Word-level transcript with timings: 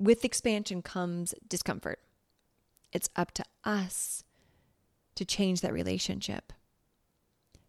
with 0.00 0.24
expansion 0.24 0.80
comes 0.80 1.34
discomfort. 1.46 2.00
It's 2.90 3.10
up 3.16 3.32
to 3.32 3.44
us 3.64 4.24
to 5.14 5.26
change 5.26 5.60
that 5.60 5.74
relationship, 5.74 6.54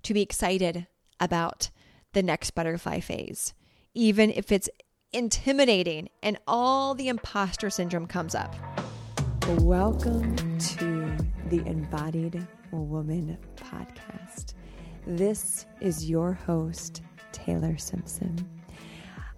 to 0.03 0.13
be 0.13 0.21
excited 0.21 0.87
about 1.19 1.69
the 2.13 2.23
next 2.23 2.51
butterfly 2.51 3.01
phase, 3.01 3.53
even 3.93 4.31
if 4.31 4.49
it's 4.49 4.69
intimidating 5.11 6.07
and 6.23 6.37
all 6.47 6.95
the 6.95 7.09
imposter 7.09 7.69
syndrome 7.69 8.07
comes 8.07 8.33
up. 8.33 8.55
Welcome 9.59 10.57
to 10.57 11.17
the 11.49 11.61
Embodied 11.65 12.47
Woman 12.71 13.37
podcast. 13.57 14.53
This 15.05 15.65
is 15.81 16.09
your 16.09 16.31
host, 16.31 17.01
Taylor 17.33 17.77
Simpson. 17.77 18.47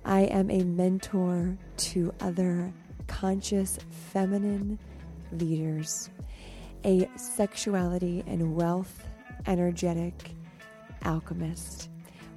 I 0.05 0.23
am 0.23 0.51
a 0.51 0.63
mentor 0.63 1.57
to 1.77 2.13
other 2.19 2.71
conscious 3.07 3.79
feminine 4.11 4.79
leaders, 5.31 6.09
a 6.85 7.09
sexuality 7.15 8.23
and 8.27 8.55
wealth 8.55 9.07
energetic 9.45 10.35
alchemist, 11.03 11.89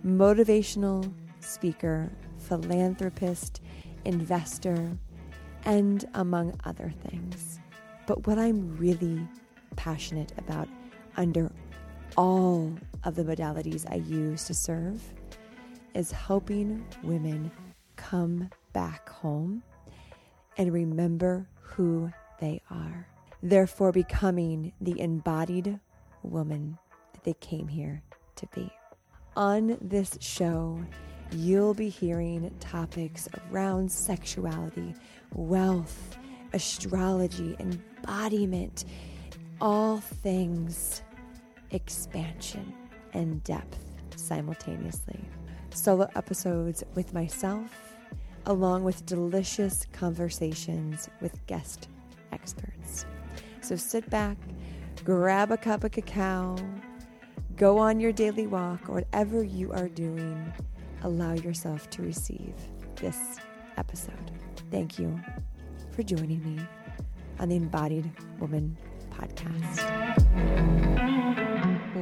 motivational 0.04 1.12
speaker, 1.40 2.10
philanthropist, 2.38 3.60
investor, 4.04 4.90
and 5.64 6.04
among 6.14 6.58
other 6.64 6.92
things. 7.08 7.60
But 8.06 8.26
what 8.26 8.38
I'm 8.38 8.76
really 8.76 9.26
passionate 9.76 10.32
about 10.38 10.68
under 11.16 11.50
all 12.16 12.72
of 13.04 13.14
the 13.14 13.24
modalities 13.24 13.90
I 13.90 13.96
use 13.96 14.44
to 14.44 14.54
serve 14.54 15.02
is 15.94 16.10
helping 16.12 16.84
women 17.02 17.50
come 17.96 18.50
back 18.72 19.08
home 19.08 19.62
and 20.56 20.72
remember 20.72 21.48
who 21.60 22.10
they 22.40 22.60
are, 22.70 23.06
therefore 23.42 23.92
becoming 23.92 24.72
the 24.80 24.98
embodied 25.00 25.78
woman 26.22 26.78
that 27.12 27.24
they 27.24 27.34
came 27.34 27.68
here 27.68 28.02
to 28.36 28.46
be. 28.54 28.70
On 29.36 29.76
this 29.80 30.16
show, 30.20 30.80
you'll 31.32 31.74
be 31.74 31.88
hearing 31.88 32.50
topics 32.60 33.28
around 33.50 33.90
sexuality, 33.90 34.94
wealth, 35.34 36.16
astrology, 36.52 37.56
embodiment, 37.58 38.84
all 39.60 39.98
things 39.98 41.02
expansion 41.70 42.72
and 43.12 43.42
depth 43.44 43.78
simultaneously. 44.14 45.20
Solo 45.70 46.08
episodes 46.14 46.82
with 46.94 47.12
myself, 47.12 47.85
along 48.46 48.84
with 48.84 49.04
delicious 49.06 49.86
conversations 49.92 51.08
with 51.20 51.44
guest 51.46 51.88
experts. 52.32 53.04
So 53.60 53.74
sit 53.76 54.08
back, 54.08 54.38
grab 55.04 55.50
a 55.50 55.56
cup 55.56 55.82
of 55.82 55.90
cacao, 55.90 56.56
go 57.56 57.78
on 57.78 57.98
your 57.98 58.12
daily 58.12 58.46
walk, 58.46 58.88
or 58.88 58.94
whatever 58.94 59.42
you 59.42 59.72
are 59.72 59.88
doing, 59.88 60.52
allow 61.02 61.34
yourself 61.34 61.90
to 61.90 62.02
receive 62.02 62.54
this 62.96 63.18
episode. 63.76 64.30
Thank 64.70 64.98
you 64.98 65.20
for 65.90 66.04
joining 66.04 66.42
me 66.44 66.64
on 67.40 67.48
the 67.48 67.56
Embodied 67.56 68.10
Woman 68.38 68.76
podcast. 69.10 69.82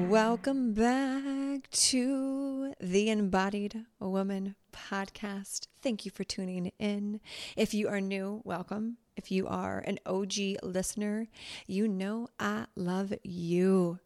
Welcome 0.09 0.75
back 0.75 1.71
to 1.71 2.75
the 2.81 3.09
Embodied 3.09 3.87
Woman 3.99 4.57
podcast. 4.75 5.69
Thank 5.83 6.05
you 6.05 6.11
for 6.11 6.25
tuning 6.25 6.73
in. 6.79 7.21
If 7.57 7.75
you 7.75 7.89
are 7.89 8.01
new, 8.01 8.43
welcome. 8.45 8.99
If 9.17 9.31
you 9.31 9.47
are 9.47 9.79
an 9.87 9.99
OG 10.05 10.63
listener, 10.63 11.29
you 11.67 11.87
know 11.89 12.29
I 12.39 12.67
love 12.75 13.15
you. 13.23 14.01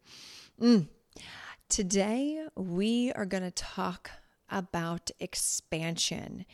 Mm. 0.61 0.87
Today, 1.67 2.45
we 2.55 3.11
are 3.13 3.25
going 3.25 3.43
to 3.43 3.51
talk 3.51 4.11
about 4.49 5.11
expansion 5.19 6.45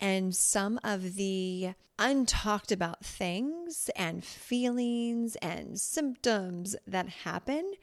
and 0.00 0.34
some 0.34 0.78
of 0.82 1.14
the 1.14 1.74
untalked 1.98 2.72
about 2.72 3.04
things 3.04 3.90
and 3.94 4.24
feelings 4.24 5.36
and 5.36 5.80
symptoms 5.80 6.74
that 6.86 7.08
happen 7.08 7.74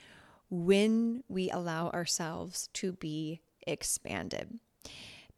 when 0.49 1.23
we 1.29 1.49
allow 1.49 1.89
ourselves 1.89 2.67
to 2.73 2.91
be 2.93 3.41
expanded. 3.65 4.59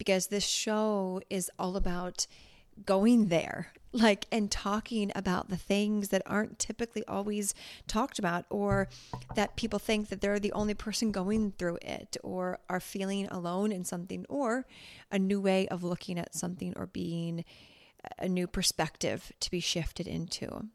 Because 0.04 0.26
this 0.26 0.44
show 0.44 1.22
is 1.30 1.50
all 1.58 1.76
about 1.76 2.26
going 2.84 3.28
there, 3.28 3.68
like, 3.92 4.26
and 4.30 4.50
talking 4.50 5.10
about 5.14 5.48
the 5.48 5.56
things 5.56 6.08
that 6.08 6.20
aren't 6.26 6.58
typically 6.58 7.02
always 7.06 7.54
talked 7.86 8.18
about, 8.18 8.44
or 8.50 8.88
that 9.34 9.56
people 9.56 9.78
think 9.78 10.10
that 10.10 10.20
they're 10.20 10.38
the 10.38 10.52
only 10.52 10.74
person 10.74 11.10
going 11.10 11.52
through 11.52 11.78
it, 11.80 12.18
or 12.22 12.58
are 12.68 12.80
feeling 12.80 13.28
alone 13.28 13.72
in 13.72 13.82
something, 13.84 14.26
or 14.28 14.66
a 15.10 15.18
new 15.18 15.40
way 15.40 15.66
of 15.68 15.82
looking 15.82 16.18
at 16.18 16.34
something, 16.34 16.74
or 16.76 16.86
being 16.86 17.44
a 18.18 18.28
new 18.28 18.46
perspective 18.46 19.32
to 19.40 19.50
be 19.50 19.60
shifted 19.60 20.06
into. 20.06 20.68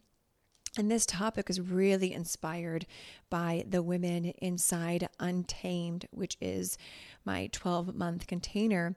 And 0.78 0.90
this 0.90 1.06
topic 1.06 1.50
is 1.50 1.59
really 1.59 2.13
inspired 2.13 2.85
by 3.30 3.63
the 3.68 3.81
women 3.81 4.25
inside 4.41 5.09
Untamed, 5.19 6.07
which 6.12 6.38
is 6.40 6.78
my 7.25 7.50
12 7.52 7.96
month 7.96 8.28
container, 8.28 8.96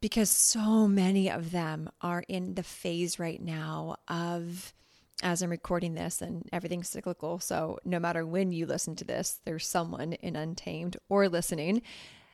because 0.00 0.30
so 0.30 0.86
many 0.86 1.30
of 1.30 1.50
them 1.50 1.88
are 2.00 2.24
in 2.28 2.54
the 2.54 2.62
phase 2.62 3.18
right 3.18 3.40
now 3.40 3.96
of, 4.08 4.74
as 5.22 5.42
I'm 5.42 5.50
recording 5.50 5.94
this, 5.94 6.20
and 6.20 6.48
everything's 6.52 6.88
cyclical. 6.88 7.38
So 7.38 7.78
no 7.84 7.98
matter 7.98 8.26
when 8.26 8.52
you 8.52 8.66
listen 8.66 8.96
to 8.96 9.04
this, 9.04 9.40
there's 9.44 9.66
someone 9.66 10.12
in 10.14 10.36
Untamed 10.36 10.96
or 11.08 11.28
listening 11.28 11.82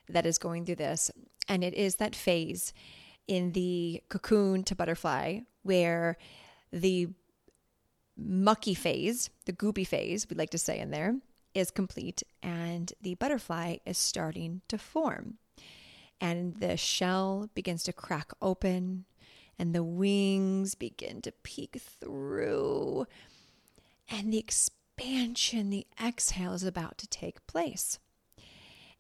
that 0.09 0.27
is 0.27 0.39
going 0.39 0.65
through 0.65 0.77
this. 0.77 1.11
And 1.49 1.63
it 1.63 1.75
is 1.75 1.97
that 1.97 2.17
phase 2.17 2.73
in 3.27 3.53
the 3.53 4.03
cocoon 4.09 4.65
to 4.65 4.75
butterfly 4.75 5.41
where 5.63 6.17
the 6.73 7.11
mucky 8.19 8.75
phase, 8.75 9.31
the 9.47 9.53
goopy 9.53 9.87
phase, 9.87 10.29
we'd 10.29 10.39
like 10.39 10.51
to 10.51 10.59
say 10.59 10.79
in 10.79 10.91
there, 10.91 11.17
is 11.55 11.71
complete 11.71 12.23
and 12.43 12.93
the 13.01 13.15
butterfly 13.15 13.77
is 13.87 13.99
starting 13.99 14.61
to 14.69 14.79
form. 14.79 15.39
And 16.21 16.57
the 16.57 16.77
shell 16.77 17.49
begins 17.55 17.85
to 17.85 17.93
crack 17.93 18.33
open 18.43 19.05
and 19.59 19.75
the 19.75 19.85
wings 19.85 20.75
begin 20.75 21.21
to 21.23 21.33
peek 21.43 21.81
through. 21.81 23.07
And 24.11 24.33
the 24.33 24.39
expansion, 24.39 25.71
the 25.71 25.87
exhale 26.03 26.55
is 26.55 26.65
about 26.65 26.99
to 26.99 27.09
take 27.09 27.47
place. 27.47 27.99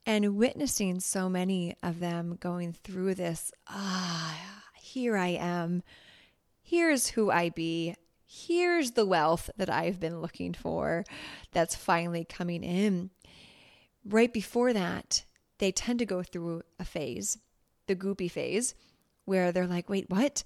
And 0.04 0.36
witnessing 0.36 1.00
so 1.00 1.28
many 1.28 1.76
of 1.82 2.00
them 2.00 2.38
going 2.40 2.72
through 2.72 3.14
this, 3.14 3.52
ah, 3.68 4.38
here 4.74 5.16
I 5.16 5.28
am. 5.28 5.82
Here's 6.62 7.08
who 7.08 7.30
I 7.30 7.50
be 7.50 7.94
here's 8.28 8.90
the 8.90 9.06
wealth 9.06 9.48
that 9.56 9.70
I've 9.70 9.98
been 9.98 10.20
looking 10.20 10.52
for 10.52 11.04
that's 11.52 11.74
finally 11.74 12.24
coming 12.24 12.62
in. 12.62 13.10
Right 14.04 14.32
before 14.32 14.74
that, 14.74 15.24
they 15.58 15.72
tend 15.72 15.98
to 16.00 16.06
go 16.06 16.22
through 16.22 16.62
a 16.78 16.84
phase, 16.84 17.38
the 17.86 17.96
goopy 17.96 18.30
phase, 18.30 18.74
where 19.24 19.50
they're 19.50 19.66
like, 19.66 19.88
wait, 19.88 20.10
what? 20.10 20.44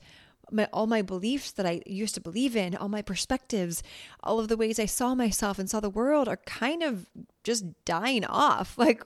My, 0.50 0.69
all 0.72 0.87
my 0.87 1.03
beliefs 1.03 1.50
that 1.53 1.66
I 1.66 1.82
used 1.84 2.15
to 2.15 2.21
believe 2.21 2.56
in, 2.56 2.76
all 2.76 2.88
my 2.88 3.03
perspectives, 3.03 3.82
all 4.22 4.38
of 4.38 4.48
the 4.48 4.56
ways 4.56 4.78
I 4.78 4.87
saw 4.87 5.15
myself 5.16 5.59
and 5.59 5.69
saw 5.69 5.81
the 5.81 5.91
world 5.91 6.28
are 6.28 6.38
kind 6.38 6.84
of 6.84 7.06
just 7.42 7.65
dying 7.84 8.25
off. 8.25 8.78
Like, 8.78 9.04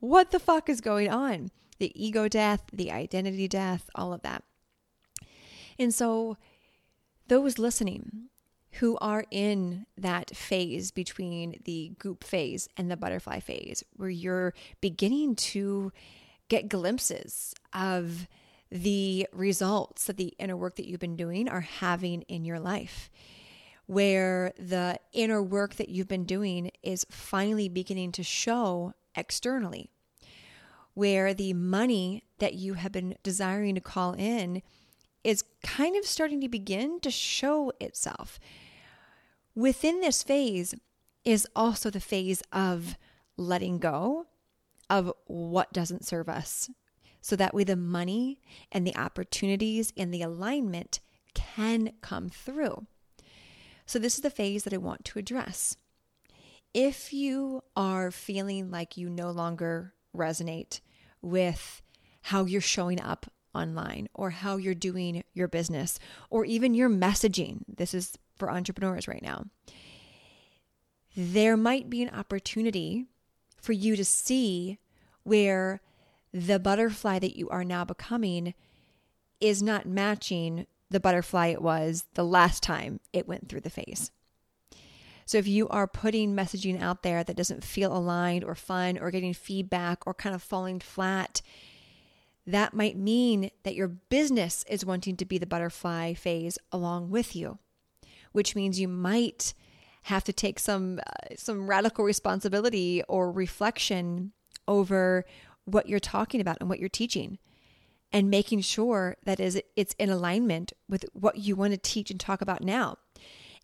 what 0.00 0.30
the 0.30 0.38
fuck 0.38 0.68
is 0.68 0.80
going 0.80 1.08
on? 1.08 1.50
The 1.78 1.92
ego 1.94 2.28
death, 2.28 2.62
the 2.72 2.92
identity 2.92 3.48
death, 3.48 3.88
all 3.94 4.12
of 4.12 4.22
that. 4.22 4.44
And 5.78 5.94
so 5.94 6.36
those 7.28 7.58
listening 7.58 8.28
who 8.72 8.98
are 9.00 9.24
in 9.30 9.86
that 9.96 10.36
phase 10.36 10.90
between 10.90 11.60
the 11.64 11.92
goop 11.98 12.22
phase 12.22 12.68
and 12.76 12.90
the 12.90 12.96
butterfly 12.96 13.40
phase, 13.40 13.82
where 13.96 14.10
you're 14.10 14.54
beginning 14.80 15.34
to 15.34 15.92
get 16.48 16.68
glimpses 16.68 17.54
of 17.72 18.28
the 18.70 19.26
results 19.32 20.04
that 20.04 20.16
the 20.16 20.34
inner 20.38 20.56
work 20.56 20.76
that 20.76 20.86
you've 20.86 21.00
been 21.00 21.16
doing 21.16 21.48
are 21.48 21.62
having 21.62 22.22
in 22.22 22.44
your 22.44 22.60
life, 22.60 23.10
where 23.86 24.52
the 24.58 24.98
inner 25.12 25.42
work 25.42 25.76
that 25.76 25.88
you've 25.88 26.08
been 26.08 26.24
doing 26.24 26.70
is 26.82 27.06
finally 27.10 27.68
beginning 27.68 28.12
to 28.12 28.22
show 28.22 28.92
externally, 29.14 29.90
where 30.92 31.32
the 31.32 31.54
money 31.54 32.22
that 32.38 32.54
you 32.54 32.74
have 32.74 32.92
been 32.92 33.16
desiring 33.22 33.74
to 33.74 33.80
call 33.80 34.12
in 34.12 34.62
is 35.24 35.44
kind 35.62 35.96
of 35.96 36.04
starting 36.04 36.40
to 36.40 36.48
begin 36.48 37.00
to 37.00 37.10
show 37.10 37.72
itself. 37.80 38.38
Within 39.54 40.00
this 40.00 40.22
phase 40.22 40.74
is 41.24 41.46
also 41.54 41.90
the 41.90 42.00
phase 42.00 42.42
of 42.52 42.96
letting 43.36 43.78
go 43.78 44.26
of 44.88 45.12
what 45.26 45.72
doesn't 45.72 46.04
serve 46.04 46.28
us. 46.28 46.70
So 47.20 47.36
that 47.36 47.54
way, 47.54 47.64
the 47.64 47.76
money 47.76 48.40
and 48.70 48.86
the 48.86 48.96
opportunities 48.96 49.92
and 49.96 50.14
the 50.14 50.22
alignment 50.22 51.00
can 51.34 51.92
come 52.00 52.28
through. 52.28 52.86
So, 53.86 53.98
this 53.98 54.14
is 54.14 54.20
the 54.20 54.30
phase 54.30 54.64
that 54.64 54.72
I 54.72 54.78
want 54.78 55.04
to 55.06 55.18
address. 55.18 55.76
If 56.74 57.12
you 57.12 57.62
are 57.74 58.10
feeling 58.10 58.70
like 58.70 58.96
you 58.96 59.08
no 59.08 59.30
longer 59.30 59.94
resonate 60.16 60.80
with 61.20 61.82
how 62.22 62.44
you're 62.44 62.60
showing 62.60 63.00
up 63.00 63.26
online 63.58 64.08
or 64.14 64.30
how 64.30 64.56
you're 64.56 64.74
doing 64.74 65.22
your 65.34 65.48
business 65.48 65.98
or 66.30 66.44
even 66.44 66.74
your 66.74 66.88
messaging, 66.88 67.60
this 67.68 67.94
is 67.94 68.16
for 68.36 68.50
entrepreneurs 68.50 69.08
right 69.08 69.22
now, 69.22 69.44
there 71.16 71.56
might 71.56 71.90
be 71.90 72.02
an 72.02 72.14
opportunity 72.14 73.06
for 73.60 73.72
you 73.72 73.96
to 73.96 74.04
see 74.04 74.78
where 75.24 75.80
the 76.32 76.58
butterfly 76.58 77.18
that 77.18 77.36
you 77.36 77.48
are 77.48 77.64
now 77.64 77.84
becoming 77.84 78.54
is 79.40 79.62
not 79.62 79.86
matching 79.86 80.66
the 80.90 81.00
butterfly 81.00 81.48
it 81.48 81.62
was 81.62 82.06
the 82.14 82.24
last 82.24 82.62
time 82.62 83.00
it 83.12 83.28
went 83.28 83.48
through 83.48 83.60
the 83.60 83.70
phase. 83.70 84.10
So 85.26 85.36
if 85.36 85.46
you 85.46 85.68
are 85.68 85.86
putting 85.86 86.34
messaging 86.34 86.80
out 86.80 87.02
there 87.02 87.22
that 87.22 87.36
doesn't 87.36 87.62
feel 87.62 87.94
aligned 87.94 88.44
or 88.44 88.54
fun 88.54 88.98
or 88.98 89.10
getting 89.10 89.34
feedback 89.34 90.06
or 90.06 90.14
kind 90.14 90.34
of 90.34 90.42
falling 90.42 90.80
flat, 90.80 91.42
that 92.48 92.72
might 92.72 92.96
mean 92.96 93.50
that 93.62 93.74
your 93.74 93.88
business 93.88 94.64
is 94.68 94.84
wanting 94.84 95.16
to 95.18 95.26
be 95.26 95.36
the 95.36 95.46
butterfly 95.46 96.14
phase 96.14 96.58
along 96.72 97.10
with 97.10 97.36
you, 97.36 97.58
which 98.32 98.56
means 98.56 98.80
you 98.80 98.88
might 98.88 99.52
have 100.04 100.24
to 100.24 100.32
take 100.32 100.58
some 100.58 100.98
uh, 100.98 101.34
some 101.36 101.68
radical 101.68 102.04
responsibility 102.04 103.02
or 103.06 103.30
reflection 103.30 104.32
over 104.66 105.26
what 105.66 105.90
you're 105.90 106.00
talking 106.00 106.40
about 106.40 106.56
and 106.60 106.70
what 106.70 106.78
you're 106.78 106.88
teaching 106.88 107.38
and 108.10 108.30
making 108.30 108.62
sure 108.62 109.18
that 109.24 109.38
is 109.38 109.60
it's 109.76 109.94
in 109.98 110.08
alignment 110.08 110.72
with 110.88 111.04
what 111.12 111.36
you 111.36 111.54
want 111.54 111.72
to 111.72 111.78
teach 111.78 112.10
and 112.10 112.18
talk 112.18 112.40
about 112.40 112.62
now. 112.62 112.96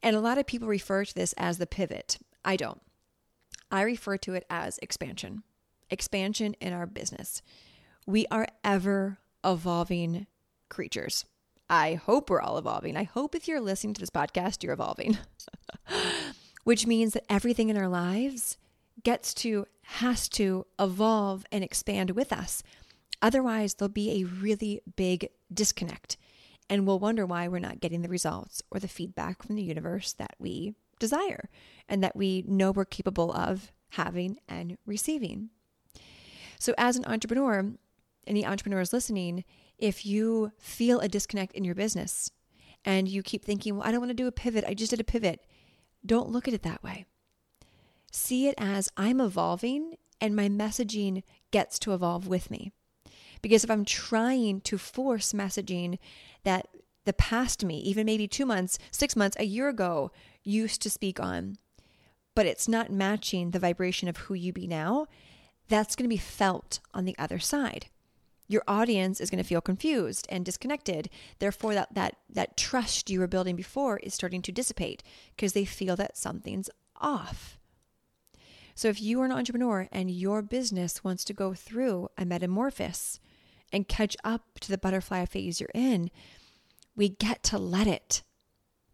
And 0.02 0.14
a 0.14 0.20
lot 0.20 0.36
of 0.36 0.46
people 0.46 0.68
refer 0.68 1.06
to 1.06 1.14
this 1.14 1.32
as 1.38 1.56
the 1.56 1.66
pivot. 1.66 2.18
I 2.44 2.56
don't. 2.56 2.82
I 3.70 3.80
refer 3.80 4.18
to 4.18 4.34
it 4.34 4.44
as 4.50 4.78
expansion. 4.82 5.42
Expansion 5.88 6.54
in 6.60 6.74
our 6.74 6.84
business. 6.86 7.40
We 8.06 8.26
are 8.30 8.46
ever 8.62 9.18
evolving 9.42 10.26
creatures. 10.68 11.24
I 11.70 11.94
hope 11.94 12.28
we're 12.28 12.42
all 12.42 12.58
evolving. 12.58 12.98
I 12.98 13.04
hope 13.04 13.34
if 13.34 13.48
you're 13.48 13.60
listening 13.60 13.94
to 13.94 14.00
this 14.00 14.10
podcast, 14.10 14.62
you're 14.62 14.74
evolving, 14.74 15.16
which 16.64 16.86
means 16.86 17.14
that 17.14 17.24
everything 17.30 17.70
in 17.70 17.78
our 17.78 17.88
lives 17.88 18.58
gets 19.02 19.32
to, 19.34 19.66
has 19.84 20.28
to 20.30 20.66
evolve 20.78 21.46
and 21.50 21.64
expand 21.64 22.10
with 22.10 22.30
us. 22.30 22.62
Otherwise, 23.22 23.74
there'll 23.74 23.88
be 23.88 24.20
a 24.20 24.26
really 24.26 24.82
big 24.96 25.30
disconnect, 25.52 26.18
and 26.68 26.86
we'll 26.86 26.98
wonder 26.98 27.24
why 27.24 27.48
we're 27.48 27.58
not 27.58 27.80
getting 27.80 28.02
the 28.02 28.08
results 28.10 28.62
or 28.70 28.78
the 28.78 28.86
feedback 28.86 29.42
from 29.42 29.56
the 29.56 29.62
universe 29.62 30.12
that 30.12 30.34
we 30.38 30.74
desire 30.98 31.48
and 31.88 32.04
that 32.04 32.14
we 32.14 32.44
know 32.46 32.70
we're 32.70 32.84
capable 32.84 33.32
of 33.32 33.72
having 33.92 34.36
and 34.46 34.76
receiving. 34.84 35.48
So, 36.58 36.74
as 36.76 36.96
an 36.96 37.04
entrepreneur, 37.06 37.72
any 38.26 38.44
entrepreneurs 38.44 38.92
listening, 38.92 39.44
if 39.78 40.06
you 40.06 40.52
feel 40.58 41.00
a 41.00 41.08
disconnect 41.08 41.54
in 41.54 41.64
your 41.64 41.74
business 41.74 42.30
and 42.84 43.08
you 43.08 43.22
keep 43.22 43.44
thinking, 43.44 43.76
well, 43.76 43.86
I 43.86 43.90
don't 43.90 44.00
want 44.00 44.10
to 44.10 44.14
do 44.14 44.26
a 44.26 44.32
pivot, 44.32 44.64
I 44.66 44.74
just 44.74 44.90
did 44.90 45.00
a 45.00 45.04
pivot, 45.04 45.40
don't 46.04 46.30
look 46.30 46.46
at 46.46 46.54
it 46.54 46.62
that 46.62 46.82
way. 46.82 47.06
See 48.12 48.46
it 48.48 48.54
as 48.58 48.88
I'm 48.96 49.20
evolving 49.20 49.96
and 50.20 50.36
my 50.36 50.48
messaging 50.48 51.22
gets 51.50 51.78
to 51.80 51.94
evolve 51.94 52.28
with 52.28 52.50
me. 52.50 52.72
Because 53.42 53.64
if 53.64 53.70
I'm 53.70 53.84
trying 53.84 54.60
to 54.62 54.78
force 54.78 55.32
messaging 55.32 55.98
that 56.44 56.68
the 57.04 57.12
past 57.12 57.64
me, 57.64 57.78
even 57.80 58.06
maybe 58.06 58.26
two 58.26 58.46
months, 58.46 58.78
six 58.90 59.16
months, 59.16 59.36
a 59.38 59.44
year 59.44 59.68
ago, 59.68 60.10
used 60.42 60.80
to 60.82 60.90
speak 60.90 61.20
on, 61.20 61.58
but 62.34 62.46
it's 62.46 62.68
not 62.68 62.90
matching 62.90 63.50
the 63.50 63.58
vibration 63.58 64.08
of 64.08 64.16
who 64.16 64.34
you 64.34 64.52
be 64.52 64.66
now, 64.66 65.06
that's 65.68 65.96
going 65.96 66.04
to 66.04 66.14
be 66.14 66.16
felt 66.16 66.80
on 66.92 67.04
the 67.04 67.16
other 67.18 67.38
side 67.38 67.86
your 68.46 68.62
audience 68.68 69.20
is 69.20 69.30
going 69.30 69.42
to 69.42 69.48
feel 69.48 69.60
confused 69.60 70.26
and 70.28 70.44
disconnected. 70.44 71.08
Therefore 71.38 71.74
that 71.74 71.94
that 71.94 72.16
that 72.28 72.56
trust 72.56 73.10
you 73.10 73.20
were 73.20 73.26
building 73.26 73.56
before 73.56 73.98
is 73.98 74.14
starting 74.14 74.42
to 74.42 74.52
dissipate 74.52 75.02
because 75.34 75.52
they 75.52 75.64
feel 75.64 75.96
that 75.96 76.16
something's 76.16 76.70
off. 76.96 77.58
So 78.74 78.88
if 78.88 79.00
you 79.00 79.20
are 79.20 79.24
an 79.24 79.32
entrepreneur 79.32 79.88
and 79.92 80.10
your 80.10 80.42
business 80.42 81.04
wants 81.04 81.24
to 81.24 81.32
go 81.32 81.54
through 81.54 82.08
a 82.18 82.24
metamorphosis 82.24 83.20
and 83.72 83.88
catch 83.88 84.16
up 84.24 84.58
to 84.60 84.68
the 84.68 84.78
butterfly 84.78 85.24
phase 85.24 85.60
you're 85.60 85.70
in 85.74 86.10
we 86.96 87.08
get 87.08 87.42
to 87.42 87.58
let 87.58 87.88
it. 87.88 88.22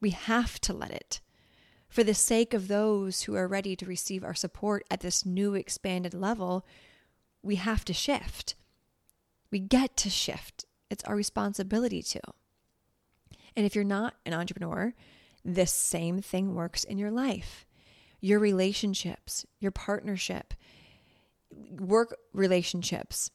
We 0.01 0.11
have 0.11 0.59
to 0.63 0.73
let 0.73 0.91
it. 0.91 1.21
For 1.89 2.03
the 2.03 2.15
sake 2.15 2.55
of 2.55 2.69
those 2.69 3.23
who 3.23 3.35
are 3.35 3.49
ready 3.49 3.77
to 3.77 3.85
receive 3.85 4.25
our 4.25 4.35
support 4.35 4.85
at 4.91 5.01
this 5.01 5.27
new 5.27 5.55
expanded 5.55 6.15
level 6.15 6.65
we 7.43 7.57
have 7.57 7.85
to 7.87 7.95
shift 7.95 8.55
we 9.51 9.59
get 9.59 9.97
to 9.99 10.11
shift, 10.11 10.65
it's 10.91 11.05
our 11.05 11.17
responsibility 11.17 12.03
to. 12.03 12.21
And 13.57 13.67
if 13.67 13.75
you're 13.75 13.85
not 13.85 14.15
an 14.25 14.35
entrepreneur, 14.35 14.95
this 15.45 15.73
same 15.73 16.21
thing 16.21 16.55
works 16.55 16.85
in 16.85 16.99
your 16.99 17.11
life. 17.11 17.67
Your 18.21 18.39
relationships, 18.39 19.47
your 19.59 19.71
partnership, 19.71 20.55
work 21.51 22.17
relationships. 22.33 23.31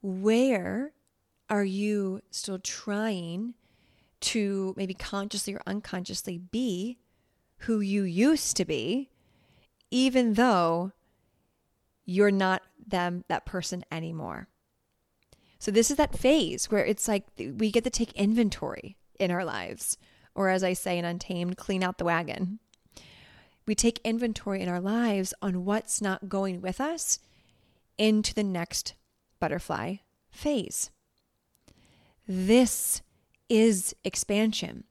Where 0.00 0.92
are 1.48 1.64
you 1.64 2.20
still 2.30 2.58
trying 2.58 3.54
to 4.20 4.74
maybe 4.76 4.94
consciously 4.94 5.54
or 5.54 5.62
unconsciously 5.66 6.38
be 6.38 6.98
who 7.58 7.80
you 7.80 8.02
used 8.02 8.56
to 8.56 8.64
be, 8.64 9.10
even 9.90 10.34
though 10.34 10.92
you're 12.04 12.30
not 12.30 12.62
them, 12.86 13.24
that 13.28 13.44
person 13.44 13.84
anymore? 13.92 14.48
So 15.62 15.70
this 15.70 15.92
is 15.92 15.96
that 15.98 16.18
phase 16.18 16.72
where 16.72 16.84
it's 16.84 17.06
like 17.06 17.22
we 17.38 17.70
get 17.70 17.84
to 17.84 17.90
take 17.90 18.12
inventory 18.14 18.96
in 19.20 19.30
our 19.30 19.44
lives, 19.44 19.96
or 20.34 20.48
as 20.48 20.64
I 20.64 20.72
say 20.72 20.98
in 20.98 21.04
Untamed, 21.04 21.56
clean 21.56 21.84
out 21.84 21.98
the 21.98 22.04
wagon. 22.04 22.58
We 23.64 23.76
take 23.76 24.00
inventory 24.02 24.60
in 24.60 24.68
our 24.68 24.80
lives 24.80 25.32
on 25.40 25.64
what's 25.64 26.02
not 26.02 26.28
going 26.28 26.62
with 26.62 26.80
us 26.80 27.20
into 27.96 28.34
the 28.34 28.42
next 28.42 28.94
butterfly 29.38 29.98
phase. 30.32 30.90
This 32.26 33.00
is 33.48 33.94
expansion. 34.02 34.82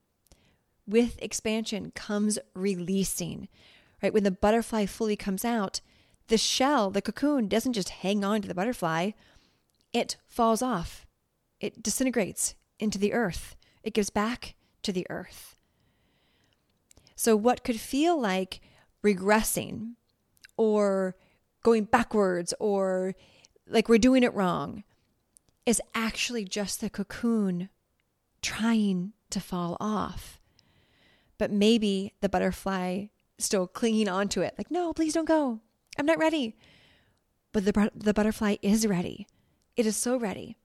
With 0.87 1.21
expansion 1.21 1.91
comes 1.95 2.39
releasing, 2.55 3.49
right? 4.01 4.13
When 4.13 4.23
the 4.23 4.31
butterfly 4.31 4.85
fully 4.85 5.17
comes 5.17 5.43
out, 5.43 5.81
the 6.29 6.37
shell, 6.37 6.91
the 6.91 7.01
cocoon, 7.01 7.49
doesn't 7.49 7.73
just 7.73 7.89
hang 7.89 8.23
on 8.23 8.41
to 8.41 8.47
the 8.47 8.55
butterfly 8.55 9.11
it 9.93 10.17
falls 10.27 10.61
off. 10.61 11.05
It 11.59 11.83
disintegrates 11.83 12.55
into 12.79 12.97
the 12.97 13.13
earth. 13.13 13.55
It 13.83 13.93
gives 13.93 14.09
back 14.09 14.55
to 14.83 14.91
the 14.91 15.05
earth. 15.09 15.55
So, 17.15 17.35
what 17.35 17.63
could 17.63 17.79
feel 17.79 18.19
like 18.19 18.61
regressing 19.03 19.93
or 20.57 21.15
going 21.63 21.83
backwards 21.85 22.53
or 22.59 23.15
like 23.67 23.87
we're 23.87 23.97
doing 23.97 24.23
it 24.23 24.33
wrong 24.33 24.83
is 25.65 25.81
actually 25.93 26.43
just 26.43 26.81
the 26.81 26.89
cocoon 26.89 27.69
trying 28.41 29.13
to 29.29 29.39
fall 29.39 29.77
off. 29.79 30.39
But 31.37 31.51
maybe 31.51 32.13
the 32.21 32.29
butterfly 32.29 33.05
still 33.37 33.67
clinging 33.67 34.07
onto 34.09 34.41
it, 34.41 34.53
like, 34.57 34.69
no, 34.69 34.93
please 34.93 35.13
don't 35.13 35.27
go. 35.27 35.59
I'm 35.97 36.05
not 36.05 36.19
ready. 36.19 36.55
But 37.53 37.65
the, 37.65 37.91
the 37.95 38.13
butterfly 38.13 38.57
is 38.61 38.87
ready. 38.87 39.27
It 39.75 39.85
is 39.85 39.95
so 39.95 40.17
ready. 40.17 40.57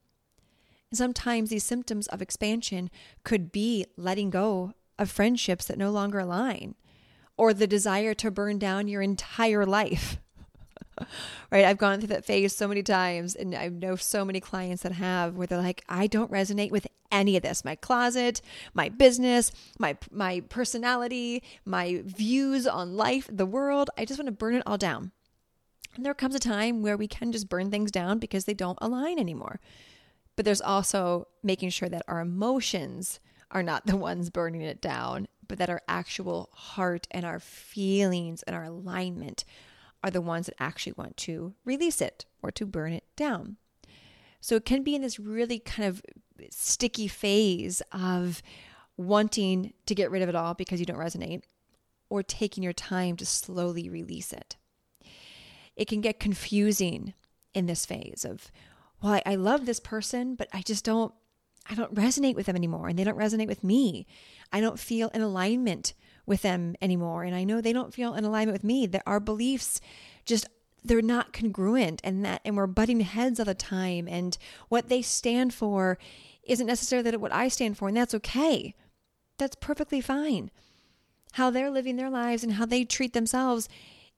And 0.91 0.99
sometimes 0.99 1.51
these 1.51 1.65
symptoms 1.65 2.07
of 2.09 2.23
expansion 2.23 2.91
could 3.25 3.51
be 3.53 3.87
letting 3.97 4.31
go 4.31 4.73
of 4.99 5.11
friendships 5.11 5.67
that 5.67 5.79
no 5.79 5.91
longer 5.91 6.19
align 6.19 6.75
or 7.37 7.53
the 7.53 7.67
desire 7.67 8.15
to 8.15 8.31
burn 8.31 8.59
down 8.59 8.89
your 8.89 9.03
entire 9.03 9.67
life. 9.67 10.19
right? 11.51 11.65
I've 11.65 11.79
gone 11.79 11.99
through 11.99 12.09
that 12.09 12.25
phase 12.25 12.57
so 12.57 12.67
many 12.67 12.83
times, 12.83 13.35
and 13.35 13.55
I 13.55 13.69
know 13.69 13.97
so 13.97 14.25
many 14.25 14.41
clients 14.41 14.83
that 14.83 14.93
have 14.93 15.37
where 15.37 15.47
they're 15.47 15.61
like, 15.61 15.85
I 15.89 16.07
don't 16.07 16.31
resonate 16.31 16.71
with 16.71 16.87
any 17.13 17.37
of 17.37 17.43
this 17.43 17.65
my 17.65 17.77
closet, 17.77 18.41
my 18.75 18.89
business, 18.89 19.53
my, 19.79 19.97
my 20.11 20.41
personality, 20.49 21.43
my 21.65 22.03
views 22.05 22.67
on 22.67 22.97
life, 22.97 23.29
the 23.31 23.47
world. 23.47 23.91
I 23.97 24.05
just 24.05 24.19
want 24.19 24.27
to 24.29 24.33
burn 24.33 24.55
it 24.55 24.63
all 24.67 24.79
down. 24.79 25.13
And 25.97 26.05
there 26.05 26.15
comes 26.15 26.35
a 26.35 26.41
time 26.41 26.83
where 26.83 26.97
we 26.97 27.09
can 27.09 27.33
just 27.33 27.49
burn 27.49 27.71
things 27.71 27.91
down 27.91 28.19
because 28.19 28.45
they 28.45 28.55
don't 28.55 28.79
align 28.81 29.19
anymore. 29.19 29.61
But 30.37 30.45
there's 30.45 30.61
also 30.61 31.29
making 31.43 31.71
sure 31.71 31.89
that 31.89 32.05
our 32.07 32.21
emotions 32.21 33.19
are 33.51 33.63
not 33.63 33.87
the 33.87 33.97
ones 33.97 34.29
burning 34.29 34.61
it 34.61 34.83
down, 34.83 35.27
but 35.49 35.59
that 35.59 35.71
our 35.71 35.83
actual 35.89 36.51
heart 36.53 37.07
and 37.11 37.25
our 37.25 37.41
feelings 37.41 38.43
and 38.43 38.55
our 38.55 38.65
alignment 38.65 39.45
are 40.05 40.11
the 40.11 40.21
ones 40.21 40.47
that 40.47 40.57
actually 40.61 40.93
want 40.93 41.17
to 41.17 41.55
release 41.65 42.03
it 42.03 42.27
or 42.43 42.51
to 42.51 42.67
burn 42.67 42.93
it 42.93 43.05
down. 43.17 43.57
So 44.41 44.57
it 44.57 44.67
can 44.67 44.83
be 44.83 44.95
in 44.95 45.03
this 45.03 45.19
really 45.19 45.59
kind 45.59 45.89
of 45.89 46.03
sticky 46.51 47.09
phase 47.09 47.81
of 47.93 48.43
wanting 48.97 49.73
to 49.87 49.95
get 49.95 50.11
rid 50.11 50.23
of 50.23 50.29
it 50.29 50.35
all 50.35 50.55
because 50.55 50.79
you 50.79 50.87
don't 50.87 50.99
resonate, 50.99 51.43
or 52.09 52.23
taking 52.23 52.63
your 52.63 52.73
time 52.73 53.17
to 53.17 53.27
slowly 53.27 53.89
release 53.89 54.33
it. 54.33 54.57
It 55.77 55.89
can 55.89 56.01
get 56.01 56.21
confusing 56.21 57.15
in 57.55 57.67
this 57.67 57.87
phase 57.87 58.25
of, 58.25 58.51
well, 59.03 59.15
I, 59.15 59.23
I 59.27 59.35
love 59.35 59.67
this 59.67 59.81
person, 59.81 60.35
but 60.35 60.49
I 60.53 60.63
just 60.63 60.85
don't, 60.85 61.13
I 61.69 61.75
don't 61.75 61.95
resonate 61.95 62.35
with 62.35 62.47
them 62.47 62.57
anymore, 62.57 62.89
and 62.89 62.99
they 62.99 63.05
don't 63.05 63.19
resonate 63.19 63.49
with 63.49 63.65
me. 63.65 64.07
I 64.53 64.61
don't 64.61 64.79
feel 64.79 65.09
in 65.09 65.21
alignment 65.21 65.95
with 66.25 66.43
them 66.43 66.77
anymore, 66.81 67.25
and 67.25 67.35
I 67.35 67.45
know 67.45 67.61
they 67.61 67.73
don't 67.73 67.95
feel 67.95 68.15
in 68.15 68.25
alignment 68.25 68.55
with 68.55 68.65
me. 68.65 68.87
That 68.87 69.03
our 69.07 69.21
beliefs 69.21 69.81
just 70.25 70.49
they're 70.87 71.03
not 71.03 71.33
congruent 71.33 72.01
and 72.05 72.25
that 72.25 72.41
and 72.45 72.57
we're 72.57 72.67
butting 72.67 73.01
heads 73.01 73.41
all 73.41 73.47
the 73.47 73.55
time 73.55 74.07
and 74.09 74.39
what 74.69 74.89
they 74.89 75.03
stand 75.03 75.53
for 75.53 75.99
isn't 76.45 76.67
necessarily 76.67 77.17
what 77.17 77.33
I 77.33 77.49
stand 77.49 77.77
for 77.77 77.89
and 77.89 77.97
that's 77.97 78.15
okay. 78.15 78.75
That's 79.39 79.57
perfectly 79.57 80.01
fine. 80.01 80.51
How 81.33 81.51
they're 81.51 81.71
living 81.71 81.97
their 81.97 82.11
lives 82.11 82.43
and 82.43 82.55
how 82.55 82.67
they 82.67 82.85
treat 82.85 83.13
themselves 83.13 83.69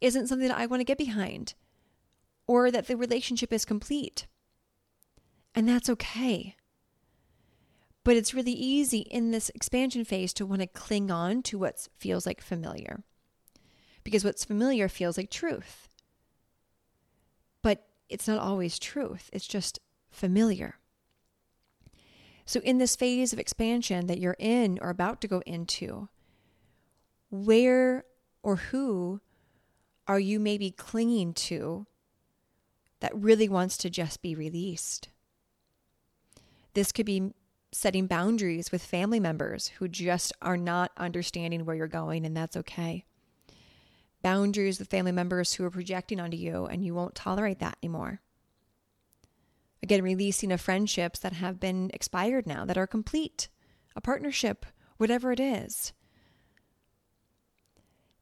isn't 0.01 0.27
something 0.27 0.49
that 0.49 0.59
I 0.59 0.67
want 0.67 0.81
to 0.81 0.85
get 0.85 0.99
behind 0.99 1.55
or 2.47 2.71
that 2.71 2.87
the 2.87 2.97
relationship 2.97 3.53
is 3.53 3.65
complete. 3.65 4.27
And 5.55 5.69
that's 5.69 5.91
okay. 5.91 6.57
But 8.05 8.17
it's 8.17 8.35
really 8.35 8.53
easy 8.53 9.01
in 9.01 9.31
this 9.31 9.51
expansion 9.55 10.05
phase 10.05 10.33
to 10.35 10.47
want 10.47 10.63
to 10.63 10.67
cling 10.67 11.11
on 11.11 11.43
to 11.43 11.59
what 11.59 11.89
feels 11.97 12.27
like 12.27 12.41
familiar. 12.41 13.03
Because 14.03 14.25
what's 14.25 14.45
familiar 14.45 14.89
feels 14.89 15.19
like 15.19 15.31
truth. 15.31 15.89
But 17.63 17.87
it's 18.09 18.27
not 18.27 18.39
always 18.39 18.79
truth, 18.79 19.29
it's 19.33 19.47
just 19.47 19.79
familiar. 20.11 20.77
So, 22.47 22.61
in 22.61 22.79
this 22.79 22.97
phase 22.97 23.35
of 23.35 23.39
expansion 23.39 24.07
that 24.07 24.21
you're 24.21 24.37
in 24.39 24.79
or 24.81 24.89
about 24.89 25.21
to 25.21 25.29
go 25.29 25.43
into, 25.45 26.09
where 27.29 28.05
or 28.43 28.57
who 28.57 29.21
are 30.09 30.19
you 30.19 30.41
maybe 30.41 30.71
clinging 30.71 31.35
to 31.35 31.87
that 33.01 33.15
really 33.15 33.49
wants 33.49 33.77
to 33.79 33.91
just 33.91 34.23
be 34.23 34.35
released? 34.35 35.11
This 36.75 36.91
could 36.91 37.07
be 37.07 37.35
setting 37.71 38.07
boundaries 38.07 38.73
with 38.73 38.83
family 38.83 39.21
members 39.21 39.69
who 39.69 39.87
just 39.87 40.33
are 40.41 40.57
not 40.57 40.91
understanding 40.97 41.65
where 41.65 41.77
you're 41.77 41.87
going, 41.87 42.25
and 42.25 42.35
that's 42.37 42.57
okay. 42.57 43.05
Boundaries 44.23 44.79
with 44.79 44.89
family 44.89 45.13
members 45.13 45.53
who 45.53 45.65
are 45.65 45.71
projecting 45.71 46.19
onto 46.19 46.37
you, 46.37 46.65
and 46.65 46.85
you 46.85 46.95
won't 46.95 47.15
tolerate 47.15 47.59
that 47.61 47.77
anymore. 47.83 48.21
Again, 49.83 50.03
releasing 50.03 50.51
of 50.51 50.61
friendships 50.61 51.19
that 51.21 51.35
have 51.35 51.61
been 51.61 51.91
expired 51.95 52.47
now, 52.47 52.65
that 52.65 52.79
are 52.79 52.87
complete, 52.87 53.49
a 53.95 54.01
partnership, 54.01 54.67
whatever 54.97 55.31
it 55.31 55.39
is. 55.39 55.93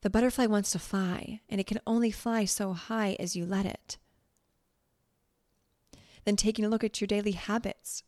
The 0.03 0.11
butterfly 0.11 0.47
wants 0.47 0.71
to 0.73 0.79
fly, 0.79 1.41
and 1.49 1.61
it 1.61 1.67
can 1.67 1.81
only 1.87 2.11
fly 2.11 2.45
so 2.45 2.73
high 2.73 3.17
as 3.19 3.35
you 3.35 3.45
let 3.47 3.67
it. 3.67 3.99
Then 6.25 6.37
taking 6.37 6.65
a 6.65 6.69
look 6.69 6.85
at 6.85 7.00
your 7.00 7.07
daily 7.07 7.33
habits, 7.33 8.03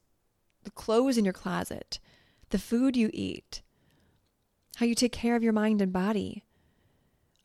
the 0.65 0.71
clothes 0.71 1.17
in 1.17 1.25
your 1.25 1.33
closet, 1.33 1.99
the 2.51 2.59
food 2.59 2.97
you 2.97 3.11
eat, 3.13 3.63
how 4.77 4.87
you 4.87 4.95
take 4.95 5.13
care 5.13 5.37
of 5.37 5.43
your 5.43 5.53
mind 5.53 5.81
and 5.81 5.93
body. 5.93 6.45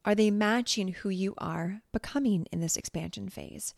Are 0.06 0.16
they 0.16 0.30
matching 0.30 0.90
who 0.90 1.10
you 1.10 1.34
are 1.38 1.82
becoming 1.92 2.46
in 2.52 2.60
this 2.60 2.76
expansion 2.76 3.30
phase? 3.30 3.74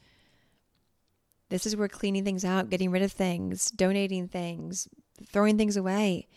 This 1.49 1.65
is 1.65 1.75
where 1.75 1.87
cleaning 1.87 2.25
things 2.25 2.43
out, 2.43 2.69
getting 2.69 2.89
rid 2.89 3.03
of 3.03 3.11
things, 3.11 3.69
donating 3.69 4.27
things, 4.27 4.87
throwing 5.31 5.57
things 5.57 5.77
away 5.77 6.27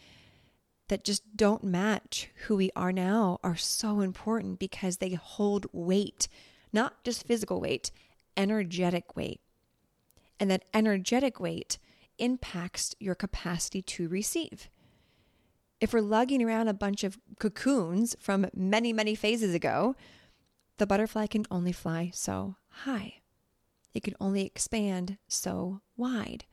that 0.88 1.04
just 1.04 1.36
don't 1.36 1.62
match 1.62 2.30
who 2.46 2.56
we 2.56 2.70
are 2.74 2.92
now 2.92 3.38
are 3.42 3.56
so 3.56 4.00
important 4.00 4.58
because 4.58 4.96
they 4.96 5.10
hold 5.10 5.66
weight, 5.72 6.28
not 6.72 7.04
just 7.04 7.26
physical 7.26 7.60
weight, 7.60 7.90
energetic 8.36 9.16
weight. 9.16 9.40
And 10.40 10.50
that 10.50 10.64
energetic 10.72 11.40
weight 11.40 11.78
impacts 12.18 12.94
your 12.98 13.14
capacity 13.14 13.82
to 13.82 14.08
receive. 14.08 14.68
If 15.80 15.92
we're 15.92 16.00
lugging 16.00 16.42
around 16.42 16.68
a 16.68 16.74
bunch 16.74 17.04
of 17.04 17.18
cocoons 17.38 18.16
from 18.18 18.46
many, 18.54 18.92
many 18.92 19.14
phases 19.14 19.54
ago, 19.54 19.94
the 20.78 20.86
butterfly 20.86 21.26
can 21.26 21.44
only 21.50 21.72
fly 21.72 22.10
so 22.14 22.56
high. 22.68 23.20
It 23.94 24.02
can 24.02 24.14
only 24.20 24.44
expand 24.44 25.18
so 25.28 25.80
wide. 25.96 26.44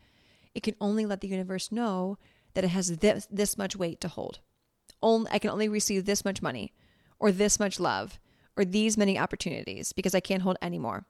It 0.53 0.63
can 0.63 0.75
only 0.79 1.05
let 1.05 1.21
the 1.21 1.27
universe 1.27 1.71
know 1.71 2.17
that 2.55 2.63
it 2.63 2.69
has 2.69 2.97
this, 2.97 3.27
this 3.29 3.57
much 3.57 3.75
weight 3.75 4.01
to 4.01 4.07
hold. 4.07 4.39
Only, 5.01 5.29
I 5.31 5.39
can 5.39 5.51
only 5.51 5.69
receive 5.69 6.05
this 6.05 6.25
much 6.25 6.41
money 6.41 6.73
or 7.19 7.31
this 7.31 7.59
much 7.59 7.79
love 7.79 8.19
or 8.57 8.65
these 8.65 8.97
many 8.97 9.19
opportunities 9.19 9.93
because 9.93 10.15
I 10.15 10.19
can't 10.19 10.41
hold 10.41 10.57
any 10.61 10.79
more. 10.79 11.05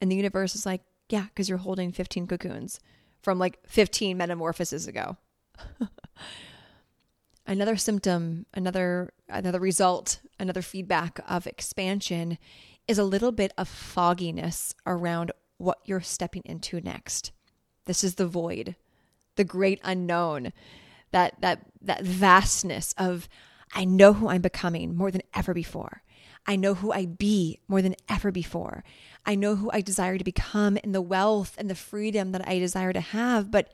And 0.00 0.10
the 0.10 0.16
universe 0.16 0.54
is 0.54 0.66
like, 0.66 0.82
yeah, 1.08 1.24
because 1.24 1.48
you're 1.48 1.58
holding 1.58 1.92
15 1.92 2.26
cocoons 2.26 2.80
from 3.22 3.38
like 3.38 3.58
15 3.66 4.16
metamorphoses 4.16 4.86
ago. 4.86 5.16
another 7.46 7.76
symptom, 7.76 8.46
another 8.54 9.12
another 9.28 9.60
result, 9.60 10.20
another 10.38 10.62
feedback 10.62 11.20
of 11.28 11.46
expansion 11.46 12.38
is 12.86 12.98
a 12.98 13.04
little 13.04 13.32
bit 13.32 13.52
of 13.58 13.68
fogginess 13.68 14.74
around 14.86 15.32
what 15.58 15.78
you're 15.84 16.00
stepping 16.00 16.42
into 16.44 16.80
next. 16.80 17.32
This 17.86 18.04
is 18.04 18.16
the 18.16 18.26
void, 18.26 18.76
the 19.36 19.44
great 19.44 19.80
unknown, 19.84 20.52
that 21.12 21.40
that 21.40 21.60
that 21.82 22.02
vastness 22.02 22.94
of 22.98 23.28
I 23.74 23.84
know 23.84 24.12
who 24.12 24.28
I'm 24.28 24.42
becoming 24.42 24.96
more 24.96 25.10
than 25.10 25.22
ever 25.34 25.54
before. 25.54 26.02
I 26.46 26.56
know 26.56 26.74
who 26.74 26.92
I 26.92 27.06
be 27.06 27.60
more 27.66 27.82
than 27.82 27.96
ever 28.08 28.30
before. 28.30 28.84
I 29.24 29.34
know 29.34 29.56
who 29.56 29.70
I 29.72 29.80
desire 29.80 30.16
to 30.16 30.24
become 30.24 30.78
and 30.82 30.94
the 30.94 31.02
wealth 31.02 31.56
and 31.58 31.68
the 31.68 31.74
freedom 31.74 32.32
that 32.32 32.46
I 32.48 32.58
desire 32.58 32.92
to 32.92 33.00
have. 33.00 33.50
But 33.50 33.72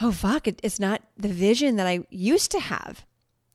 oh 0.00 0.12
fuck, 0.12 0.46
it, 0.46 0.60
it's 0.62 0.78
not 0.78 1.02
the 1.16 1.28
vision 1.28 1.76
that 1.76 1.86
I 1.86 2.00
used 2.10 2.50
to 2.52 2.60
have. 2.60 3.06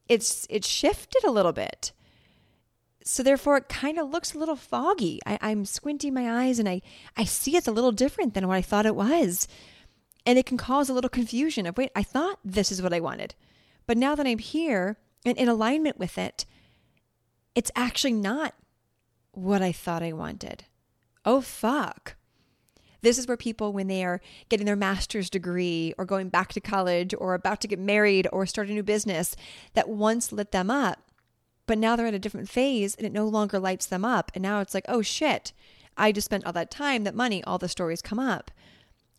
It's 0.09 0.47
it's 0.49 0.67
shifted 0.67 1.23
a 1.23 1.31
little 1.31 1.53
bit. 1.53 1.91
So 3.03 3.21
therefore 3.21 3.57
it 3.57 3.69
kind 3.69 3.99
of 3.99 4.09
looks 4.09 4.33
a 4.33 4.39
little 4.39 4.55
foggy. 4.55 5.19
I, 5.27 5.37
I'm 5.39 5.65
squinting 5.65 6.13
my 6.13 6.43
eyes 6.45 6.57
and 6.57 6.67
I, 6.67 6.81
I 7.15 7.23
see 7.23 7.55
it's 7.55 7.67
a 7.67 7.71
little 7.71 7.91
different 7.91 8.33
than 8.33 8.47
what 8.47 8.57
I 8.57 8.63
thought 8.63 8.87
it 8.87 8.95
was. 8.95 9.47
And 10.25 10.39
it 10.39 10.45
can 10.45 10.57
cause 10.57 10.89
a 10.89 10.93
little 10.93 11.09
confusion 11.09 11.65
of 11.65 11.77
wait, 11.77 11.91
I 11.95 12.03
thought 12.03 12.39
this 12.43 12.71
is 12.71 12.81
what 12.81 12.93
I 12.93 12.99
wanted. 12.99 13.35
But 13.85 13.97
now 13.97 14.15
that 14.15 14.25
I'm 14.25 14.39
here 14.39 14.97
and 15.25 15.37
in 15.37 15.47
alignment 15.47 15.99
with 15.99 16.17
it, 16.17 16.45
it's 17.53 17.71
actually 17.75 18.13
not 18.13 18.55
what 19.31 19.61
I 19.61 19.71
thought 19.71 20.03
I 20.03 20.13
wanted. 20.13 20.65
Oh, 21.25 21.41
fuck. 21.41 22.15
This 23.01 23.17
is 23.19 23.27
where 23.27 23.37
people, 23.37 23.71
when 23.71 23.87
they 23.87 24.03
are 24.03 24.19
getting 24.49 24.65
their 24.65 24.75
master's 24.75 25.29
degree 25.29 25.93
or 25.97 26.05
going 26.05 26.29
back 26.29 26.53
to 26.53 26.59
college 26.59 27.13
or 27.17 27.35
about 27.35 27.61
to 27.61 27.67
get 27.67 27.77
married 27.77 28.27
or 28.31 28.47
start 28.47 28.69
a 28.69 28.73
new 28.73 28.81
business 28.81 29.35
that 29.75 29.87
once 29.87 30.31
lit 30.31 30.51
them 30.51 30.71
up, 30.71 31.11
but 31.67 31.77
now 31.77 31.95
they're 31.95 32.07
at 32.07 32.15
a 32.15 32.19
different 32.19 32.49
phase 32.49 32.95
and 32.95 33.05
it 33.05 33.13
no 33.13 33.27
longer 33.27 33.59
lights 33.59 33.85
them 33.85 34.03
up. 34.03 34.31
And 34.33 34.41
now 34.41 34.59
it's 34.59 34.73
like, 34.73 34.85
oh 34.87 35.03
shit, 35.03 35.53
I 35.95 36.11
just 36.11 36.25
spent 36.25 36.45
all 36.45 36.53
that 36.53 36.71
time, 36.71 37.03
that 37.03 37.15
money, 37.15 37.43
all 37.43 37.59
the 37.59 37.69
stories 37.69 38.01
come 38.01 38.19
up. 38.19 38.49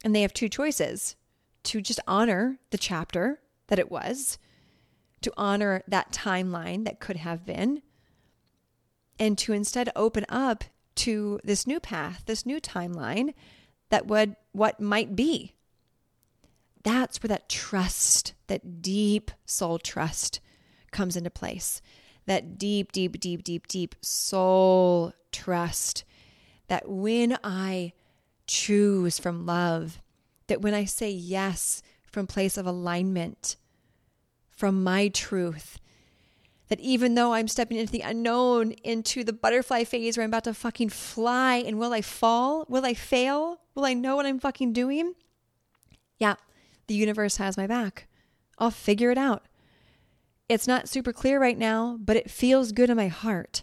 And 0.06 0.14
they 0.14 0.22
have 0.22 0.32
two 0.32 0.48
choices 0.48 1.16
to 1.64 1.80
just 1.80 1.98
honor 2.06 2.60
the 2.70 2.78
chapter 2.78 3.40
that 3.66 3.80
it 3.80 3.90
was, 3.90 4.38
to 5.22 5.32
honor 5.36 5.82
that 5.88 6.12
timeline 6.12 6.84
that 6.84 7.00
could 7.00 7.16
have 7.16 7.44
been, 7.44 7.82
and 9.18 9.36
to 9.38 9.52
instead 9.52 9.90
open 9.96 10.25
up 10.28 10.62
to 10.94 11.40
this 11.42 11.66
new 11.66 11.80
path, 11.80 12.22
this 12.26 12.46
new 12.46 12.60
timeline 12.60 13.34
that 13.88 14.06
would 14.06 14.36
what 14.52 14.80
might 14.80 15.16
be. 15.16 15.54
That's 16.84 17.20
where 17.20 17.28
that 17.30 17.48
trust, 17.48 18.34
that 18.46 18.80
deep 18.80 19.32
soul 19.44 19.80
trust 19.80 20.38
comes 20.92 21.16
into 21.16 21.30
place. 21.30 21.82
That 22.26 22.58
deep, 22.58 22.92
deep, 22.92 23.18
deep, 23.18 23.42
deep, 23.42 23.66
deep 23.66 23.96
soul 24.02 25.14
trust 25.32 26.04
that 26.68 26.88
when 26.88 27.36
I 27.42 27.92
choose 28.47 29.19
from 29.19 29.47
love, 29.47 30.00
that 30.47 30.61
when 30.61 30.75
I 30.75 30.85
say 30.85 31.11
yes 31.11 31.83
from 32.05 32.26
place 32.26 32.57
of 32.57 32.67
alignment, 32.67 33.57
from 34.50 34.83
my 34.83 35.09
truth, 35.09 35.79
that 36.69 36.81
even 36.81 37.15
though 37.15 37.35
I'm 37.35 37.49
stepping 37.49 37.76
into 37.76 37.93
the 37.93 38.00
unknown, 38.00 38.73
into 38.83 39.23
the 39.23 39.33
butterfly 39.33 39.85
phase 39.85 40.17
where 40.17 40.25
I'm 40.25 40.31
about 40.31 40.45
to 40.45 40.55
fucking 40.55 40.88
fly, 40.88 41.57
and 41.57 41.79
will 41.79 41.93
I 41.93 42.00
fall? 42.00 42.65
Will 42.69 42.85
I 42.85 42.95
fail? 42.95 43.61
Will 43.75 43.85
I 43.85 43.95
know 43.95 44.17
what 44.17 44.26
I'm 44.26 44.41
fucking 44.41 44.73
doing? 44.73 45.15
Yeah, 46.19 46.35
the 46.87 46.95
universe 46.95 47.37
has 47.37 47.57
my 47.57 47.67
back. 47.67 48.09
I'll 48.59 48.71
figure 48.71 49.11
it 49.11 49.19
out. 49.19 49.47
It's 50.49 50.67
not 50.67 50.88
super 50.88 51.12
clear 51.12 51.41
right 51.41 51.59
now, 51.59 51.99
but 52.00 52.17
it 52.17 52.31
feels 52.31 52.73
good 52.73 52.91
in 52.91 52.97
my 52.97 53.09
heart. 53.09 53.62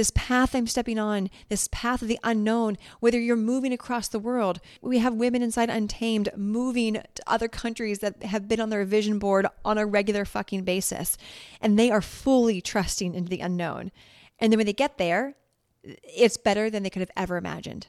This 0.00 0.12
path 0.14 0.54
I'm 0.54 0.66
stepping 0.66 0.98
on, 0.98 1.28
this 1.50 1.68
path 1.70 2.00
of 2.00 2.08
the 2.08 2.18
unknown, 2.24 2.78
whether 3.00 3.20
you're 3.20 3.36
moving 3.36 3.70
across 3.70 4.08
the 4.08 4.18
world. 4.18 4.58
We 4.80 4.96
have 4.96 5.12
women 5.12 5.42
inside 5.42 5.68
Untamed 5.68 6.30
moving 6.38 6.94
to 6.94 7.22
other 7.26 7.48
countries 7.48 7.98
that 7.98 8.22
have 8.22 8.48
been 8.48 8.62
on 8.62 8.70
their 8.70 8.86
vision 8.86 9.18
board 9.18 9.46
on 9.62 9.76
a 9.76 9.84
regular 9.84 10.24
fucking 10.24 10.64
basis. 10.64 11.18
And 11.60 11.78
they 11.78 11.90
are 11.90 12.00
fully 12.00 12.62
trusting 12.62 13.14
into 13.14 13.28
the 13.28 13.40
unknown. 13.40 13.92
And 14.38 14.50
then 14.50 14.56
when 14.56 14.64
they 14.64 14.72
get 14.72 14.96
there, 14.96 15.34
it's 15.82 16.38
better 16.38 16.70
than 16.70 16.82
they 16.82 16.88
could 16.88 17.00
have 17.00 17.10
ever 17.14 17.36
imagined. 17.36 17.88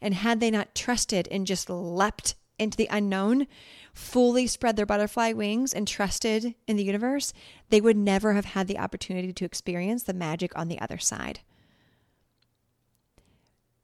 And 0.00 0.14
had 0.14 0.38
they 0.38 0.52
not 0.52 0.76
trusted 0.76 1.26
and 1.28 1.44
just 1.44 1.68
leapt 1.68 2.36
into 2.60 2.76
the 2.76 2.88
unknown, 2.90 3.46
fully 3.92 4.46
spread 4.46 4.76
their 4.76 4.86
butterfly 4.86 5.32
wings 5.32 5.72
and 5.72 5.88
trusted 5.88 6.54
in 6.66 6.76
the 6.76 6.84
universe, 6.84 7.32
they 7.70 7.80
would 7.80 7.96
never 7.96 8.34
have 8.34 8.44
had 8.44 8.68
the 8.68 8.78
opportunity 8.78 9.32
to 9.32 9.44
experience 9.44 10.04
the 10.04 10.14
magic 10.14 10.56
on 10.56 10.68
the 10.68 10.80
other 10.80 10.98
side. 10.98 11.40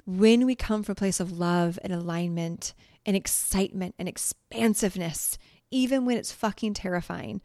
When 0.05 0.47
we 0.47 0.55
come 0.55 0.83
from 0.83 0.93
a 0.93 0.97
place 0.97 1.19
of 1.19 1.37
love 1.37 1.79
and 1.83 1.93
alignment 1.93 2.75
and 3.05 3.17
excitement 3.17 3.97
and 3.99 4.09
expansiveness, 4.09 5.37
even 5.71 6.05
when 6.05 6.17
it's 6.17 6.31
fucking 6.31 6.75
terrifying, 6.75 7.41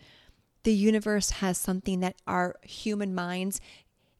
the 0.63 0.73
universe 0.73 1.31
has 1.31 1.57
something 1.57 2.01
that 2.01 2.17
our 2.27 2.55
human 2.61 3.15
minds 3.15 3.59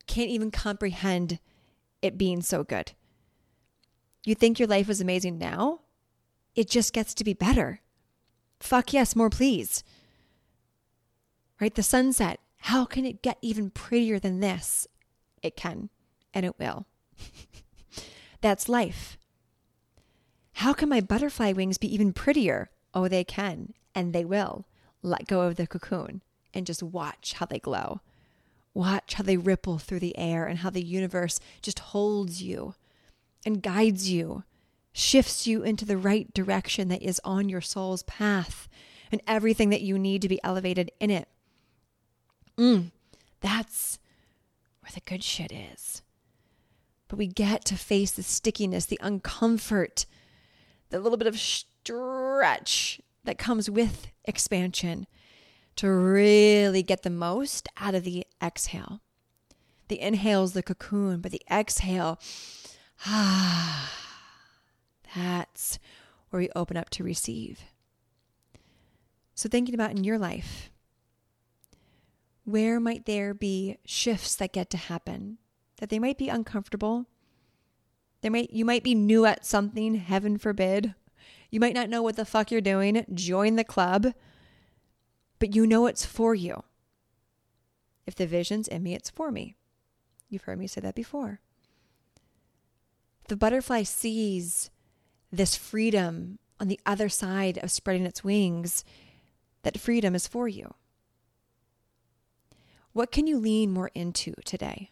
can't 0.08 0.30
even 0.30 0.50
comprehend 0.50 1.40
it 2.02 2.18
being 2.18 2.42
so 2.42 2.64
good. 2.64 2.94
You 4.24 4.36
think 4.36 4.60
your 4.60 4.68
life 4.68 4.90
is 4.90 5.02
amazing 5.02 5.38
now? 5.38 5.82
It 6.56 6.70
just 6.70 6.94
gets 6.94 7.14
to 7.16 7.24
be 7.24 7.34
better. 7.34 7.82
Fuck 8.60 8.94
yes, 8.94 9.16
more 9.16 9.30
please. 9.30 9.84
Right? 11.60 11.74
The 11.74 11.84
sunset. 11.84 12.40
How 12.66 12.86
can 12.86 13.06
it 13.06 13.22
get 13.22 13.38
even 13.42 13.70
prettier 13.70 14.20
than 14.20 14.40
this? 14.40 14.88
It 15.42 15.56
can, 15.56 15.90
and 16.34 16.46
it 16.46 16.60
will. 16.60 16.86
That's 18.42 18.70
life. 18.70 19.18
How 20.54 20.74
can 20.74 20.90
my 20.90 21.02
butterfly 21.02 21.54
wings 21.54 21.78
be 21.78 21.92
even 21.94 22.14
prettier? 22.14 22.70
Oh, 22.94 23.08
they 23.08 23.24
can, 23.24 23.74
and 23.96 24.14
they 24.14 24.26
will. 24.26 24.66
Let 25.02 25.28
go 25.28 25.42
of 25.42 25.56
the 25.56 25.66
cocoon 25.66 26.22
and 26.54 26.68
just 26.68 26.84
watch 26.84 27.34
how 27.34 27.46
they 27.46 27.60
glow. 27.60 28.02
Watch 28.74 29.16
how 29.16 29.24
they 29.24 29.38
ripple 29.38 29.80
through 29.80 30.00
the 30.00 30.18
air 30.18 30.46
and 30.46 30.60
how 30.60 30.70
the 30.70 30.84
universe 30.84 31.40
just 31.62 31.80
holds 31.80 32.44
you 32.44 32.76
and 33.46 33.64
guides 33.64 34.10
you 34.10 34.44
shifts 34.94 35.48
you 35.48 35.64
into 35.64 35.86
the 35.86 35.98
right 35.98 36.34
direction 36.34 36.90
that 36.90 37.02
is 37.02 37.22
on 37.24 37.50
your 37.50 37.62
soul's 37.62 38.04
path 38.04 38.68
and 39.12 39.22
everything 39.28 39.70
that 39.70 39.82
you 39.82 39.98
need 39.98 40.22
to 40.22 40.30
be 40.30 40.44
elevated 40.44 40.92
in 41.00 41.10
it. 41.10 41.28
Mm, 42.58 42.92
that's 43.40 44.00
where 44.82 44.92
the 44.94 45.02
good 45.02 45.24
shit 45.24 45.52
is. 45.52 46.02
But 47.08 47.18
we 47.18 47.28
get 47.28 47.66
to 47.66 47.76
face 47.76 48.12
the 48.12 48.24
stickiness, 48.24 48.86
the 48.86 49.00
uncomfort, 49.02 50.06
the 50.90 51.00
little 51.00 51.18
bit 51.18 51.28
of 51.28 51.40
stretch 51.40 53.02
that 53.24 53.38
comes 53.38 53.70
with 53.70 54.08
expansion 54.26 55.08
to 55.78 55.90
really 55.90 56.84
get 56.84 57.04
the 57.04 57.10
most 57.10 57.68
out 57.78 57.96
of 57.96 58.04
the 58.04 58.26
exhale. 58.42 59.02
The 59.88 60.00
inhale 60.00 60.44
is 60.44 60.54
the 60.54 60.64
cocoon, 60.64 61.20
but 61.20 61.32
the 61.32 61.42
exhale, 61.50 62.20
ah 63.06 64.11
that's 65.16 65.80
where 66.30 66.40
we 66.40 66.50
open 66.56 66.78
up 66.78 66.90
to 66.92 67.04
receive. 67.04 67.62
So, 69.36 69.50
thinking 69.50 69.76
about 69.76 69.92
in 69.92 70.04
your 70.04 70.18
life, 70.18 70.72
where 72.44 72.80
might 72.80 73.06
there 73.06 73.34
be 73.34 73.78
shifts 73.86 74.36
that 74.36 74.54
get 74.54 74.70
to 74.72 74.78
happen? 74.78 75.38
That 75.78 75.90
they 75.90 76.00
might 76.00 76.18
be 76.18 76.30
uncomfortable. 76.30 77.08
They 78.22 78.30
might 78.30 78.52
you 78.52 78.66
might 78.66 78.84
be 78.84 78.96
new 78.96 79.26
at 79.26 79.46
something, 79.46 79.96
heaven 79.96 80.38
forbid. 80.38 80.94
You 81.50 81.60
might 81.60 81.76
not 81.76 81.90
know 81.90 82.02
what 82.02 82.16
the 82.16 82.26
fuck 82.26 82.52
you're 82.52 82.62
doing. 82.62 83.06
Join 83.14 83.56
the 83.56 83.64
club. 83.64 84.14
But 85.40 85.56
you 85.56 85.68
know 85.68 85.88
it's 85.88 86.06
for 86.06 86.34
you. 86.34 86.64
If 88.06 88.16
the 88.16 88.28
vision's 88.28 88.68
in 88.68 88.84
me, 88.84 88.94
it's 88.94 89.10
for 89.10 89.32
me. 89.32 89.56
You've 90.30 90.44
heard 90.44 90.60
me 90.60 90.68
say 90.68 90.82
that 90.82 90.96
before. 90.96 91.40
The 93.28 93.36
butterfly 93.36 93.84
sees 93.84 94.71
this 95.32 95.56
freedom 95.56 96.40
on 96.60 96.68
the 96.68 96.80
other 96.86 97.10
side 97.10 97.58
of 97.58 97.72
spreading 97.72 98.06
its 98.06 98.24
wings, 98.24 98.84
that 99.64 99.80
freedom 99.80 100.16
is 100.16 100.28
for 100.28 100.48
you. 100.48 100.74
What 102.94 103.12
can 103.12 103.26
you 103.26 103.38
lean 103.38 103.72
more 103.72 103.90
into 103.96 104.34
today? 104.46 104.92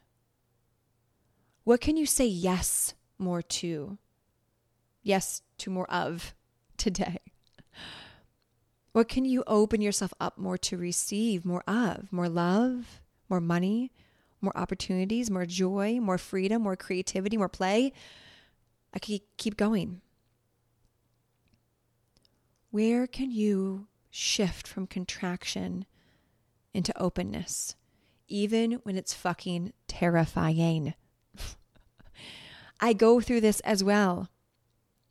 What 1.64 1.82
can 1.82 1.98
you 1.98 2.06
say 2.06 2.26
yes 2.26 2.94
more 3.18 3.42
to? 3.42 3.98
Yes 5.04 5.42
to 5.60 5.70
more 5.70 5.90
of 5.92 6.34
today? 6.78 7.20
What 8.92 9.08
can 9.08 9.26
you 9.26 9.44
open 9.46 9.82
yourself 9.82 10.14
up 10.20 10.38
more 10.38 10.58
to 10.58 10.78
receive 10.78 11.46
more 11.46 11.64
of? 11.68 12.12
More 12.12 12.30
love, 12.30 13.02
more 13.30 13.40
money, 13.40 13.92
more 14.42 14.58
opportunities, 14.58 15.30
more 15.30 15.46
joy, 15.46 16.00
more 16.02 16.18
freedom, 16.18 16.64
more 16.64 16.76
creativity, 16.76 17.38
more 17.38 17.50
play? 17.50 17.94
I 18.94 19.00
could 19.00 19.22
keep 19.38 19.58
going. 19.58 20.02
Where 22.72 23.08
can 23.08 23.32
you 23.32 23.88
shift 24.12 24.68
from 24.68 24.86
contraction 24.86 25.86
into 26.74 27.00
openness, 27.02 27.76
even 28.28 28.74
when 28.84 28.96
it's 28.96 29.14
fucking 29.14 29.74
terrifying? 29.88 30.94
I 32.80 32.94
go 32.94 33.22
through 33.22 33.42
this 33.42 33.60
as 33.62 33.84
well. 33.84 34.30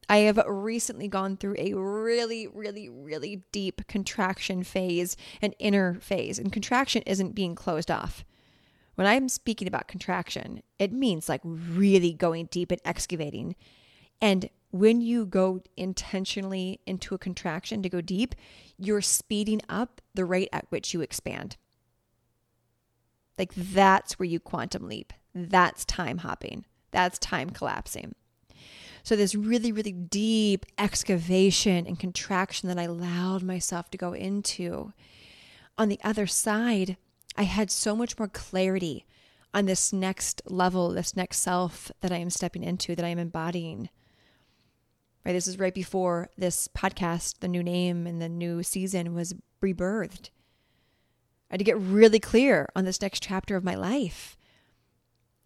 I 0.09 0.19
have 0.19 0.41
recently 0.47 1.09
gone 1.09 1.37
through 1.37 1.57
a 1.59 1.75
really, 1.75 2.47
really, 2.47 2.89
really 2.89 3.43
deep 3.53 3.87
contraction 3.89 4.63
phase, 4.63 5.17
an 5.43 5.53
inner 5.59 5.95
phase. 6.01 6.39
And 6.39 6.53
contraction 6.53 7.03
isn't 7.03 7.35
being 7.35 7.55
closed 7.55 7.91
off. 7.91 8.25
When 8.95 9.07
I'm 9.07 9.29
speaking 9.29 9.69
about 9.69 9.87
contraction, 9.87 10.63
it 10.79 10.93
means 10.93 11.29
like 11.29 11.43
really 11.45 12.13
going 12.13 12.47
deep 12.47 12.71
and 12.71 12.81
excavating. 12.85 13.55
And 14.21 14.49
when 14.71 15.01
you 15.01 15.25
go 15.25 15.63
intentionally 15.77 16.81
into 16.87 17.15
a 17.15 17.19
contraction 17.19 17.83
to 17.83 17.89
go 17.89 18.01
deep, 18.01 18.35
you're 18.77 19.01
speeding 19.01 19.61
up 19.69 20.01
the 20.15 20.25
rate 20.25 20.51
at 20.53 20.67
which 20.71 20.93
you 20.93 21.01
expand. 21.01 21.57
Like 23.39 23.55
that's 23.55 24.19
where 24.19 24.27
you 24.27 24.41
quantum 24.41 24.89
leap. 24.89 25.13
That's 25.35 25.85
time 25.85 26.19
hopping. 26.19 26.65
That's 26.91 27.19
time 27.19 27.51
collapsing. 27.51 28.15
So, 29.05 29.17
this 29.17 29.35
really, 29.35 29.73
really 29.73 29.93
deep 29.93 30.67
excavation 30.77 31.87
and 31.87 31.99
contraction 31.99 32.69
that 32.69 32.79
I 32.79 32.83
allowed 32.83 33.43
myself 33.43 33.91
to 33.91 33.99
go 33.99 34.13
into. 34.13 34.93
On 35.79 35.89
the 35.89 36.01
other 36.03 36.27
side, 36.27 36.97
I 37.37 37.45
had 37.45 37.71
so 37.71 37.95
much 37.95 38.19
more 38.19 38.29
clarity 38.29 39.07
on 39.55 39.67
this 39.67 39.93
next 39.93 40.43
level, 40.47 40.91
this 40.91 41.17
next 41.17 41.39
self 41.39 41.91
that 42.01 42.13
I 42.13 42.17
am 42.17 42.31
stepping 42.31 42.65
into, 42.65 42.95
that 42.97 43.05
I 43.05 43.09
am 43.09 43.19
embodying. 43.19 43.89
Right, 45.25 45.33
this 45.33 45.47
is 45.47 45.59
right 45.59 45.75
before 45.75 46.31
this 46.39 46.69
podcast, 46.69 47.41
the 47.41 47.49
new 47.49 47.63
name 47.63 48.07
and 48.07 48.21
the 48.21 48.29
new 48.29 48.63
season 48.63 49.15
was 49.15 49.35
rebirthed. 49.61 50.31
I 51.51 51.55
had 51.55 51.59
to 51.59 51.65
get 51.65 51.79
really 51.79 52.21
clear 52.21 52.69
on 52.77 52.85
this 52.85 53.01
next 53.01 53.23
chapter 53.23 53.57
of 53.57 53.65
my 53.65 53.75
life. 53.75 54.37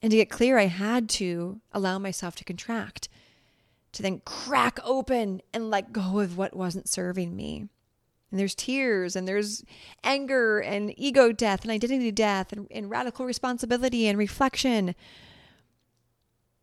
And 0.02 0.10
to 0.10 0.16
get 0.16 0.30
clear, 0.30 0.58
I 0.58 0.66
had 0.66 1.08
to 1.10 1.60
allow 1.72 1.98
myself 1.98 2.34
to 2.36 2.44
contract, 2.44 3.08
to 3.92 4.02
then 4.02 4.20
crack 4.24 4.78
open 4.84 5.40
and 5.54 5.70
let 5.70 5.92
go 5.92 6.18
of 6.18 6.36
what 6.36 6.56
wasn't 6.56 6.88
serving 6.88 7.36
me. 7.36 7.68
And 8.30 8.40
there's 8.40 8.54
tears 8.54 9.14
and 9.14 9.28
there's 9.28 9.62
anger 10.02 10.58
and 10.58 10.92
ego 10.96 11.32
death 11.32 11.62
and 11.62 11.70
identity 11.70 12.10
death 12.10 12.52
and, 12.52 12.66
and 12.70 12.90
radical 12.90 13.26
responsibility 13.26 14.08
and 14.08 14.18
reflection. 14.18 14.94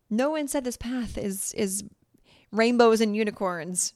No 0.09 0.31
one 0.31 0.47
said 0.47 0.63
this 0.63 0.77
path 0.77 1.17
is 1.17 1.53
is 1.53 1.83
rainbows 2.51 3.01
and 3.01 3.15
unicorns 3.15 3.93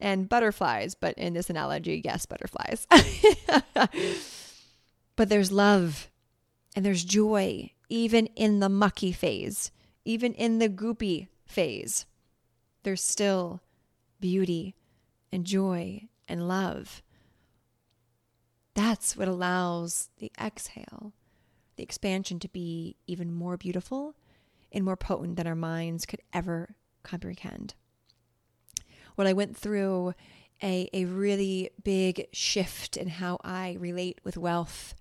and 0.00 0.28
butterflies, 0.28 0.94
but 0.94 1.16
in 1.16 1.34
this 1.34 1.48
analogy, 1.48 2.02
yes, 2.04 2.26
butterflies. 2.26 2.86
but 5.16 5.28
there's 5.28 5.52
love 5.52 6.10
and 6.74 6.84
there's 6.84 7.04
joy, 7.04 7.70
even 7.88 8.26
in 8.34 8.60
the 8.60 8.68
mucky 8.68 9.12
phase, 9.12 9.70
even 10.04 10.34
in 10.34 10.58
the 10.58 10.68
goopy 10.68 11.28
phase. 11.46 12.06
There's 12.82 13.02
still 13.02 13.62
beauty 14.20 14.74
and 15.30 15.44
joy 15.44 16.08
and 16.26 16.48
love. 16.48 17.02
That's 18.74 19.16
what 19.16 19.28
allows 19.28 20.08
the 20.18 20.32
exhale, 20.40 21.12
the 21.76 21.82
expansion 21.82 22.40
to 22.40 22.48
be 22.48 22.96
even 23.06 23.32
more 23.32 23.56
beautiful 23.56 24.16
and 24.72 24.84
more 24.84 24.96
potent 24.96 25.36
than 25.36 25.46
our 25.46 25.54
minds 25.54 26.06
could 26.06 26.22
ever 26.32 26.74
comprehend 27.02 27.74
when 29.14 29.26
I 29.26 29.32
went 29.32 29.56
through 29.56 30.14
a, 30.62 30.88
a 30.92 31.04
really 31.06 31.70
big 31.82 32.28
shift 32.32 32.96
in 32.96 33.08
how 33.08 33.38
I 33.42 33.76
relate 33.80 34.20
with 34.24 34.36
wealth 34.36 34.94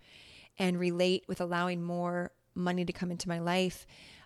and 0.57 0.79
relate 0.79 1.23
with 1.27 1.39
allowing 1.39 1.83
more 1.83 2.31
money 2.55 2.85
to 2.85 2.93
come 2.93 3.11
into 3.11 3.29
my 3.29 3.39
life, 3.39 3.85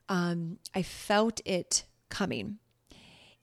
um, 0.10 0.58
I 0.74 0.82
felt 0.82 1.42
it 1.46 1.86
coming. 2.10 2.60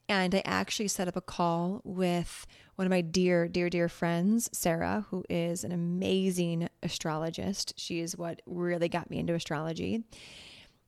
And 0.08 0.34
I 0.34 0.42
actually 0.44 0.88
set 0.88 1.08
up 1.08 1.16
a 1.16 1.20
call 1.20 1.80
with 1.84 2.46
one 2.76 2.86
of 2.86 2.90
my 2.90 3.00
dear, 3.00 3.48
dear, 3.48 3.70
dear 3.70 3.88
friends, 3.88 4.50
Sarah, 4.52 5.06
who 5.10 5.24
is 5.30 5.64
an 5.64 5.72
amazing 5.72 6.68
astrologist. 6.82 7.74
She 7.76 8.00
is 8.00 8.16
what 8.16 8.42
really 8.46 8.88
got 8.88 9.10
me 9.10 9.18
into 9.18 9.34
astrology. 9.34 10.04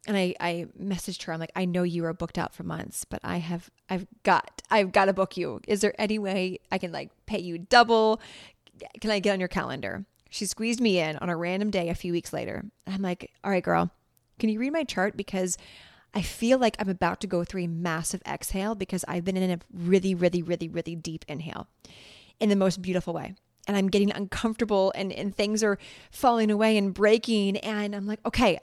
And 0.06 0.16
I, 0.16 0.34
I 0.38 0.66
messaged 0.80 1.22
her. 1.24 1.32
I'm 1.32 1.40
like, 1.40 1.52
I 1.56 1.64
know 1.64 1.82
you 1.82 2.04
are 2.04 2.12
booked 2.12 2.36
out 2.36 2.54
for 2.54 2.62
months, 2.62 3.04
but 3.04 3.20
I 3.24 3.38
have, 3.38 3.70
I've 3.88 4.06
got, 4.22 4.60
I've 4.70 4.92
got 4.92 5.06
to 5.06 5.14
book 5.14 5.36
you. 5.36 5.60
Is 5.66 5.80
there 5.80 5.94
any 5.98 6.18
way 6.18 6.58
I 6.70 6.78
can 6.78 6.92
like 6.92 7.10
pay 7.26 7.38
you 7.38 7.58
double? 7.58 8.20
Can 9.00 9.10
I 9.10 9.18
get 9.20 9.32
on 9.32 9.40
your 9.40 9.48
calendar? 9.48 10.04
She 10.28 10.46
squeezed 10.46 10.80
me 10.80 10.98
in 10.98 11.16
on 11.16 11.30
a 11.30 11.36
random 11.36 11.70
day 11.70 11.88
a 11.88 11.94
few 11.94 12.12
weeks 12.12 12.32
later. 12.32 12.64
I'm 12.86 13.02
like, 13.02 13.30
all 13.42 13.50
right, 13.50 13.62
girl, 13.62 13.90
can 14.38 14.50
you 14.50 14.58
read 14.58 14.72
my 14.72 14.84
chart? 14.84 15.16
Because 15.16 15.56
I 16.12 16.22
feel 16.22 16.58
like 16.58 16.76
I'm 16.78 16.88
about 16.88 17.20
to 17.22 17.26
go 17.26 17.44
through 17.44 17.64
a 17.64 17.68
massive 17.68 18.22
exhale 18.26 18.74
because 18.74 19.04
I've 19.08 19.24
been 19.24 19.36
in 19.36 19.50
a 19.50 19.58
really, 19.72 20.14
really, 20.14 20.42
really, 20.42 20.68
really 20.68 20.94
deep 20.96 21.24
inhale 21.28 21.66
in 22.40 22.48
the 22.48 22.56
most 22.56 22.82
beautiful 22.82 23.14
way. 23.14 23.34
And 23.66 23.76
I'm 23.76 23.88
getting 23.88 24.10
uncomfortable 24.12 24.92
and, 24.94 25.12
and 25.12 25.34
things 25.34 25.64
are 25.64 25.78
falling 26.10 26.50
away 26.50 26.76
and 26.76 26.92
breaking. 26.92 27.56
And 27.58 27.96
I'm 27.96 28.06
like, 28.06 28.20
okay, 28.26 28.60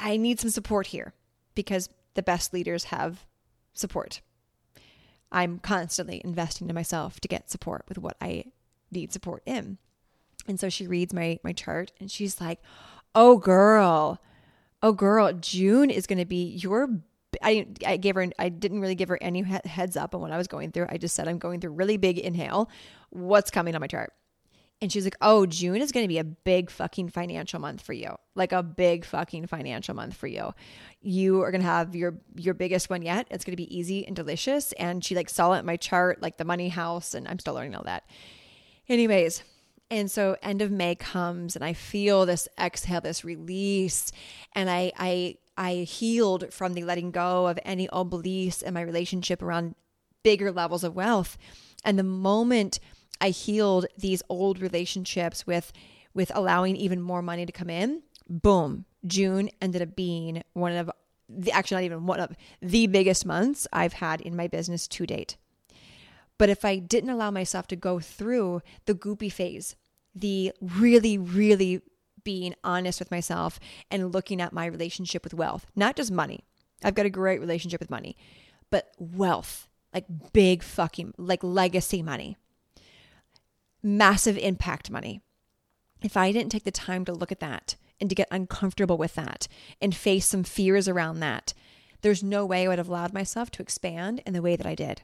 I 0.00 0.16
need 0.16 0.40
some 0.40 0.50
support 0.50 0.88
here 0.88 1.14
because 1.54 1.88
the 2.14 2.22
best 2.22 2.52
leaders 2.52 2.84
have 2.84 3.26
support. 3.72 4.20
I'm 5.32 5.58
constantly 5.58 6.20
investing 6.24 6.68
in 6.68 6.74
myself 6.74 7.20
to 7.20 7.28
get 7.28 7.50
support 7.50 7.84
with 7.88 7.98
what 7.98 8.16
I 8.20 8.46
need 8.90 9.12
support 9.12 9.42
in. 9.46 9.78
And 10.46 10.58
so 10.58 10.68
she 10.68 10.86
reads 10.86 11.12
my 11.14 11.38
my 11.44 11.52
chart 11.52 11.92
and 12.00 12.10
she's 12.10 12.40
like, 12.40 12.60
"Oh 13.14 13.38
girl. 13.38 14.20
Oh 14.82 14.92
girl, 14.92 15.32
June 15.32 15.90
is 15.90 16.06
going 16.06 16.18
to 16.18 16.24
be 16.24 16.56
your 16.56 16.88
I, 17.42 17.68
I 17.86 17.96
gave 17.96 18.16
her 18.16 18.26
I 18.38 18.48
didn't 18.48 18.80
really 18.80 18.94
give 18.94 19.08
her 19.08 19.18
any 19.20 19.42
heads 19.42 19.96
up 19.96 20.14
on 20.14 20.20
what 20.20 20.32
I 20.32 20.38
was 20.38 20.48
going 20.48 20.72
through. 20.72 20.86
I 20.88 20.96
just 20.96 21.14
said 21.14 21.28
I'm 21.28 21.38
going 21.38 21.60
through 21.60 21.72
really 21.72 21.96
big 21.96 22.18
inhale. 22.18 22.70
What's 23.10 23.50
coming 23.50 23.74
on 23.74 23.80
my 23.80 23.86
chart? 23.86 24.12
And 24.82 24.90
she's 24.90 25.04
like, 25.04 25.16
"Oh, 25.20 25.44
June 25.44 25.82
is 25.82 25.92
going 25.92 26.04
to 26.04 26.08
be 26.08 26.18
a 26.18 26.24
big 26.24 26.70
fucking 26.70 27.10
financial 27.10 27.60
month 27.60 27.82
for 27.82 27.92
you. 27.92 28.16
Like 28.34 28.52
a 28.52 28.62
big 28.62 29.04
fucking 29.04 29.46
financial 29.46 29.94
month 29.94 30.14
for 30.14 30.26
you. 30.26 30.54
You 31.02 31.42
are 31.42 31.50
going 31.50 31.60
to 31.60 31.66
have 31.66 31.94
your 31.94 32.18
your 32.34 32.54
biggest 32.54 32.88
one 32.88 33.02
yet. 33.02 33.26
It's 33.30 33.44
going 33.44 33.52
to 33.52 33.62
be 33.62 33.76
easy 33.76 34.06
and 34.06 34.16
delicious." 34.16 34.72
And 34.72 35.04
she 35.04 35.14
like 35.14 35.28
saw 35.28 35.52
it 35.52 35.60
in 35.60 35.66
my 35.66 35.76
chart, 35.76 36.22
like 36.22 36.38
the 36.38 36.44
money 36.44 36.70
house, 36.70 37.14
and 37.14 37.28
I'm 37.28 37.38
still 37.38 37.54
learning 37.54 37.74
all 37.74 37.84
that. 37.84 38.04
Anyways, 38.88 39.42
and 39.90 40.10
so 40.10 40.36
end 40.42 40.62
of 40.62 40.70
May 40.70 40.94
comes 40.94 41.56
and 41.56 41.64
I 41.64 41.72
feel 41.72 42.24
this 42.24 42.48
exhale, 42.58 43.00
this 43.00 43.24
release, 43.24 44.12
and 44.54 44.70
I 44.70 44.92
I 44.96 45.36
I 45.56 45.74
healed 45.74 46.54
from 46.54 46.72
the 46.74 46.84
letting 46.84 47.10
go 47.10 47.48
of 47.48 47.58
any 47.64 47.88
old 47.90 48.08
beliefs 48.08 48.62
in 48.62 48.72
my 48.72 48.80
relationship 48.80 49.42
around 49.42 49.74
bigger 50.22 50.52
levels 50.52 50.84
of 50.84 50.94
wealth. 50.94 51.36
And 51.84 51.98
the 51.98 52.04
moment 52.04 52.78
I 53.20 53.30
healed 53.30 53.86
these 53.96 54.22
old 54.28 54.60
relationships 54.60 55.46
with 55.46 55.72
with 56.12 56.32
allowing 56.34 56.74
even 56.76 57.00
more 57.00 57.22
money 57.22 57.46
to 57.46 57.52
come 57.52 57.70
in, 57.70 58.02
boom, 58.28 58.84
June 59.06 59.48
ended 59.60 59.82
up 59.82 59.94
being 59.94 60.42
one 60.54 60.72
of 60.72 60.90
the 61.28 61.52
actually 61.52 61.76
not 61.76 61.84
even 61.84 62.06
one 62.06 62.20
of 62.20 62.36
the 62.60 62.86
biggest 62.86 63.24
months 63.24 63.66
I've 63.72 63.94
had 63.94 64.20
in 64.20 64.34
my 64.34 64.48
business 64.48 64.88
to 64.88 65.06
date. 65.06 65.36
But 66.38 66.48
if 66.48 66.64
I 66.64 66.78
didn't 66.78 67.10
allow 67.10 67.30
myself 67.30 67.66
to 67.68 67.76
go 67.76 68.00
through 68.00 68.62
the 68.86 68.94
goopy 68.94 69.30
phase, 69.30 69.76
the 70.14 70.52
really, 70.60 71.18
really 71.18 71.82
being 72.24 72.54
honest 72.64 72.98
with 72.98 73.10
myself 73.10 73.60
and 73.90 74.12
looking 74.12 74.40
at 74.40 74.52
my 74.52 74.66
relationship 74.66 75.22
with 75.22 75.34
wealth, 75.34 75.66
not 75.76 75.96
just 75.96 76.10
money. 76.10 76.44
I've 76.82 76.94
got 76.94 77.06
a 77.06 77.10
great 77.10 77.40
relationship 77.40 77.78
with 77.78 77.90
money, 77.90 78.16
but 78.70 78.90
wealth, 78.98 79.68
like 79.92 80.06
big 80.32 80.62
fucking, 80.62 81.14
like 81.18 81.44
legacy 81.44 82.02
money, 82.02 82.36
massive 83.82 84.38
impact 84.38 84.90
money. 84.90 85.20
If 86.02 86.16
I 86.16 86.32
didn't 86.32 86.52
take 86.52 86.64
the 86.64 86.70
time 86.70 87.04
to 87.04 87.12
look 87.12 87.32
at 87.32 87.40
that 87.40 87.76
and 88.00 88.08
to 88.08 88.14
get 88.14 88.28
uncomfortable 88.30 88.96
with 88.96 89.14
that 89.14 89.48
and 89.80 89.94
face 89.94 90.26
some 90.26 90.44
fears 90.44 90.88
around 90.88 91.20
that, 91.20 91.52
there's 92.02 92.22
no 92.22 92.46
way 92.46 92.64
I 92.64 92.68
would 92.68 92.78
have 92.78 92.88
allowed 92.88 93.12
myself 93.12 93.50
to 93.52 93.62
expand 93.62 94.22
in 94.26 94.32
the 94.32 94.42
way 94.42 94.56
that 94.56 94.66
I 94.66 94.74
did. 94.74 95.02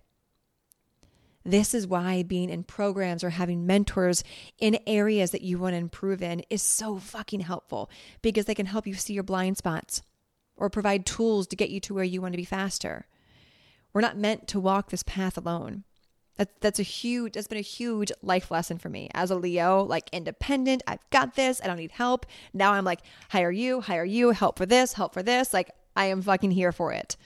This 1.45 1.75
is 1.75 1.87
why 1.87 2.25
being 2.25 2.51
in 2.51 2.65
programs 2.65 3.23
or 3.23 3.31
having 3.31 3.67
mentors 3.67 4.25
in 4.59 4.81
areas 4.85 5.31
that 5.31 5.43
you 5.43 5.59
want 5.59 5.75
to 5.75 5.79
improve 5.79 6.21
in 6.21 6.43
is 6.51 6.61
so 6.61 6.99
fucking 6.99 7.41
helpful 7.41 7.89
because 8.21 8.47
they 8.47 8.55
can 8.55 8.67
help 8.67 8.85
you 8.85 8.95
see 8.95 9.12
your 9.12 9.23
blind 9.23 9.57
spots 9.57 10.03
or 10.57 10.69
provide 10.69 11.07
tools 11.07 11.47
to 11.47 11.57
get 11.57 11.71
you 11.71 11.79
to 11.81 11.95
where 11.95 12.03
you 12.03 12.21
want 12.21 12.33
to 12.33 12.39
be 12.39 12.45
faster. 12.45 13.07
We're 13.93 14.01
not 14.01 14.17
meant 14.17 14.49
to 14.49 14.61
walk 14.61 14.91
this 14.91 15.05
path 15.05 15.39
alone. 15.39 15.85
That, 16.37 16.61
that's 16.61 16.79
a 16.79 16.83
huge, 16.83 17.33
that's 17.33 17.46
been 17.46 17.59
a 17.59 17.62
huge 17.62 18.12
life 18.22 18.51
lesson 18.51 18.79
for 18.79 18.90
me 18.90 19.09
as 19.14 19.31
a 19.31 19.37
Leo, 19.37 19.83
like 19.83 20.11
independent. 20.12 20.83
I've 20.87 21.09
got 21.11 21.35
this. 21.35 21.61
I 21.62 21.66
don't 21.66 21.79
need 21.79 21.92
help. 21.92 22.27
Now 22.53 22.72
I'm 22.72 22.85
like, 22.85 23.01
hire 23.31 23.51
you, 23.51 23.81
hire 23.81 24.05
you, 24.05 24.31
help 24.31 24.59
for 24.59 24.66
this, 24.66 24.92
help 24.92 25.14
for 25.14 25.22
this. 25.22 25.55
Like, 25.55 25.70
I 25.94 26.07
am 26.07 26.20
fucking 26.20 26.51
here 26.51 26.72
for 26.72 26.92
it 26.92 27.16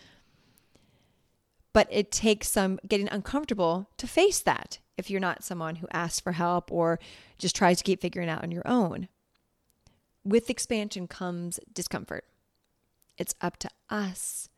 but 1.72 1.88
it 1.90 2.10
takes 2.10 2.48
some 2.48 2.78
getting 2.86 3.08
uncomfortable 3.08 3.88
to 3.96 4.06
face 4.06 4.40
that 4.40 4.78
if 4.96 5.10
you're 5.10 5.20
not 5.20 5.44
someone 5.44 5.76
who 5.76 5.86
asks 5.92 6.20
for 6.20 6.32
help 6.32 6.70
or 6.72 6.98
just 7.38 7.56
tries 7.56 7.78
to 7.78 7.84
keep 7.84 8.00
figuring 8.00 8.28
out 8.28 8.42
on 8.42 8.50
your 8.50 8.66
own. 8.66 9.08
With 10.24 10.50
expansion 10.50 11.06
comes 11.06 11.58
discomfort. 11.72 12.24
It's 13.16 13.34
up 13.40 13.56
to 13.58 13.70
us 13.88 14.48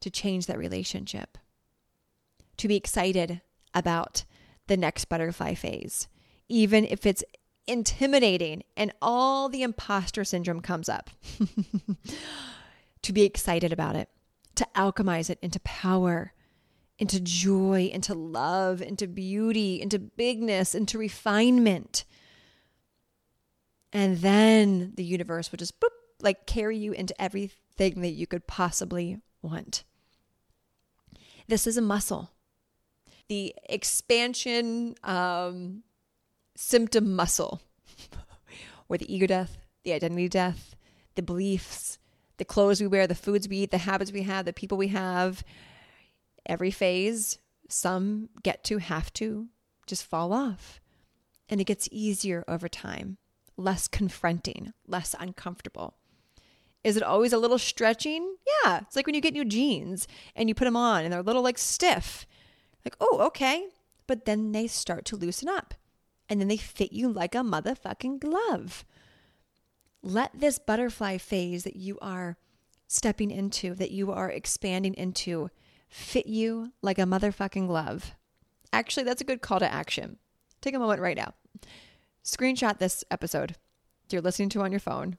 to 0.00 0.10
change 0.10 0.46
that 0.46 0.58
relationship, 0.58 1.36
to 2.56 2.68
be 2.68 2.76
excited 2.76 3.40
about 3.74 4.24
the 4.66 4.76
next 4.76 5.06
butterfly 5.06 5.54
phase, 5.54 6.08
even 6.48 6.84
if 6.84 7.06
it's 7.06 7.24
intimidating 7.66 8.62
and 8.76 8.92
all 9.00 9.48
the 9.48 9.62
imposter 9.62 10.24
syndrome 10.24 10.60
comes 10.60 10.88
up, 10.88 11.10
to 13.02 13.12
be 13.12 13.22
excited 13.22 13.72
about 13.72 13.96
it 13.96 14.08
to 14.60 14.68
alchemize 14.76 15.30
it 15.30 15.38
into 15.40 15.58
power, 15.60 16.34
into 16.98 17.18
joy, 17.18 17.90
into 17.90 18.14
love, 18.14 18.82
into 18.82 19.06
beauty, 19.08 19.80
into 19.80 19.98
bigness, 19.98 20.74
into 20.74 20.98
refinement. 20.98 22.04
And 23.90 24.18
then 24.18 24.92
the 24.96 25.02
universe 25.02 25.50
will 25.50 25.56
just 25.56 25.80
boop, 25.80 25.88
like 26.20 26.46
carry 26.46 26.76
you 26.76 26.92
into 26.92 27.18
everything 27.20 28.02
that 28.02 28.10
you 28.10 28.26
could 28.26 28.46
possibly 28.46 29.18
want. 29.40 29.84
This 31.48 31.66
is 31.66 31.78
a 31.78 31.82
muscle. 31.82 32.30
The 33.30 33.54
expansion 33.68 34.96
um, 35.04 35.84
symptom 36.56 37.14
muscle, 37.14 37.60
or 38.88 38.98
the 38.98 39.14
ego 39.14 39.28
death, 39.28 39.56
the 39.84 39.92
identity 39.92 40.28
death, 40.28 40.74
the 41.14 41.22
beliefs, 41.22 42.00
the 42.38 42.44
clothes 42.44 42.80
we 42.80 42.88
wear, 42.88 43.06
the 43.06 43.14
foods 43.14 43.48
we 43.48 43.58
eat, 43.58 43.70
the 43.70 43.78
habits 43.78 44.10
we 44.10 44.24
have, 44.24 44.46
the 44.46 44.52
people 44.52 44.76
we 44.76 44.88
have. 44.88 45.44
Every 46.44 46.72
phase, 46.72 47.38
some 47.68 48.30
get 48.42 48.64
to, 48.64 48.78
have 48.78 49.12
to 49.12 49.46
just 49.86 50.04
fall 50.04 50.32
off. 50.32 50.80
And 51.48 51.60
it 51.60 51.68
gets 51.68 51.88
easier 51.92 52.42
over 52.48 52.68
time, 52.68 53.18
less 53.56 53.86
confronting, 53.86 54.72
less 54.88 55.14
uncomfortable. 55.20 55.94
Is 56.82 56.96
it 56.96 57.04
always 57.04 57.32
a 57.32 57.38
little 57.38 57.58
stretching? 57.58 58.34
Yeah. 58.64 58.80
It's 58.80 58.96
like 58.96 59.06
when 59.06 59.14
you 59.14 59.20
get 59.20 59.34
new 59.34 59.44
jeans 59.44 60.08
and 60.34 60.48
you 60.48 60.54
put 60.56 60.64
them 60.64 60.76
on 60.76 61.04
and 61.04 61.12
they're 61.12 61.20
a 61.20 61.22
little 61.22 61.42
like 61.42 61.58
stiff. 61.58 62.26
Like, 62.84 62.96
oh, 63.00 63.20
okay. 63.26 63.68
But 64.06 64.24
then 64.24 64.52
they 64.52 64.66
start 64.66 65.04
to 65.06 65.16
loosen 65.16 65.48
up 65.48 65.74
and 66.28 66.40
then 66.40 66.48
they 66.48 66.56
fit 66.56 66.92
you 66.92 67.12
like 67.12 67.34
a 67.34 67.38
motherfucking 67.38 68.20
glove. 68.20 68.84
Let 70.02 70.30
this 70.34 70.58
butterfly 70.58 71.18
phase 71.18 71.64
that 71.64 71.76
you 71.76 71.98
are 72.00 72.36
stepping 72.86 73.30
into, 73.30 73.74
that 73.74 73.90
you 73.90 74.10
are 74.10 74.30
expanding 74.30 74.94
into, 74.94 75.50
fit 75.88 76.26
you 76.26 76.72
like 76.82 76.98
a 76.98 77.02
motherfucking 77.02 77.66
glove. 77.66 78.14
Actually, 78.72 79.04
that's 79.04 79.20
a 79.20 79.24
good 79.24 79.42
call 79.42 79.60
to 79.60 79.72
action. 79.72 80.16
Take 80.60 80.74
a 80.74 80.78
moment 80.78 81.00
right 81.00 81.16
now. 81.16 81.34
Screenshot 82.24 82.78
this 82.78 83.04
episode 83.10 83.56
you're 84.12 84.22
listening 84.22 84.48
to 84.50 84.62
on 84.62 84.72
your 84.72 84.80
phone. 84.80 85.18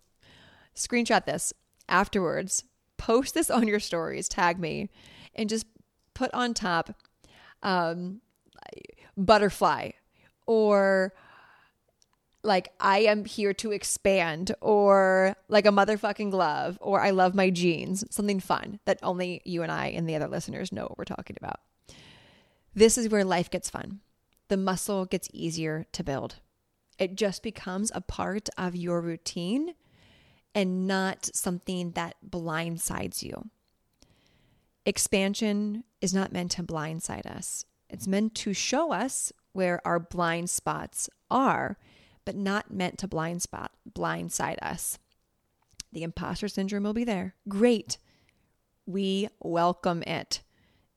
Screenshot 0.76 1.26
this 1.26 1.54
afterwards. 1.88 2.63
Post 2.97 3.34
this 3.34 3.50
on 3.50 3.67
your 3.67 3.80
stories. 3.80 4.30
Tag 4.30 4.60
me 4.60 4.89
and 5.36 5.50
just 5.50 5.65
put 6.13 6.34
on 6.34 6.54
top 6.54 6.93
um, 7.63 8.21
butterfly 9.17 9.91
or 10.45 11.13
like 12.43 12.71
I 12.80 13.00
am 13.00 13.26
here 13.26 13.54
to 13.56 13.71
expand 13.71 14.54
or 14.62 15.36
like 15.47 15.65
a 15.65 15.69
motherfucking 15.69 16.32
glove 16.32 16.78
or 16.82 17.02
I 17.02 17.12
love 17.12 17.36
my 17.36 17.50
jeans, 17.50 18.04
something 18.10 18.39
fun 18.39 18.80
that 18.86 19.00
only 19.04 19.41
you 19.45 19.62
and 19.63 19.71
I 19.71 19.88
and 19.88 20.10
the 20.10 20.15
other 20.15 20.28
listeners 20.28 20.71
know 20.71 20.84
what 20.84 20.97
we're 20.97 21.04
talking 21.04 21.38
about. 21.39 21.60
This 22.74 22.97
is 22.97 23.10
where 23.10 23.24
life 23.24 23.50
gets 23.50 23.69
fun. 23.69 24.00
The 24.47 24.58
muscle 24.58 25.06
gets 25.06 25.30
easier 25.34 25.86
to 25.91 26.04
build. 26.04 26.36
It 26.97 27.15
just 27.15 27.43
becomes 27.43 27.91
a 27.93 28.02
part 28.02 28.50
of 28.58 28.76
your 28.76 29.02
routine 29.02 29.76
and 30.54 30.88
not 30.88 31.30
something 31.34 31.91
that 31.91 32.15
blindsides 32.28 33.24
you. 33.24 33.50
Expansion 34.86 35.84
is 36.01 36.13
not 36.13 36.33
meant 36.33 36.51
to 36.51 36.63
blindside 36.63 37.25
us. 37.25 37.65
It's 37.89 38.07
meant 38.07 38.35
to 38.35 38.53
show 38.53 38.91
us 38.91 39.31
where 39.53 39.85
our 39.85 39.99
blind 39.99 40.49
spots 40.49 41.09
are, 41.29 41.77
but 42.25 42.35
not 42.35 42.73
meant 42.73 42.97
to 42.99 43.07
blind 43.07 43.41
spot 43.41 43.71
blindside 43.89 44.59
us. 44.61 44.97
The 45.91 46.03
imposter 46.03 46.47
syndrome 46.47 46.83
will 46.83 46.93
be 46.93 47.03
there. 47.03 47.35
Great. 47.47 47.97
We 48.85 49.27
welcome 49.41 50.03
it. 50.03 50.41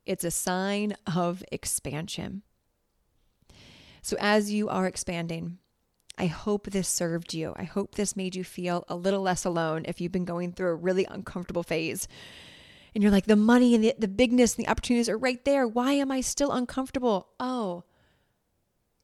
It's 0.07 0.25
a 0.25 0.31
sign 0.31 0.95
of 1.13 1.43
expansion. 1.51 2.43
So 4.03 4.17
as 4.21 4.53
you 4.53 4.69
are 4.69 4.87
expanding, 4.87 5.59
I 6.17 6.27
hope 6.27 6.71
this 6.71 6.89
served 6.89 7.35
you. 7.35 7.55
I 7.57 7.65
hope 7.65 7.95
this 7.95 8.15
made 8.15 8.37
you 8.37 8.45
feel 8.45 8.85
a 8.89 8.95
little 8.95 9.23
less 9.23 9.45
alone 9.45 9.83
if 9.87 10.01
you've 10.01 10.13
been 10.13 10.25
going 10.25 10.53
through 10.53 10.69
a 10.69 10.75
really 10.75 11.07
uncomfortable 11.07 11.63
phase. 11.63 12.07
And 12.95 13.03
you're 13.03 13.13
like, 13.13 13.27
the 13.27 13.37
money 13.37 13.75
and 13.75 13.83
the, 13.83 13.95
the 13.99 14.09
bigness 14.09 14.55
and 14.55 14.65
the 14.65 14.71
opportunities 14.71 15.09
are 15.09 15.19
right 15.19 15.45
there. 15.45 15.67
Why 15.67 15.93
am 15.93 16.13
I 16.13 16.21
still 16.21 16.53
uncomfortable? 16.53 17.29
Oh, 17.41 17.83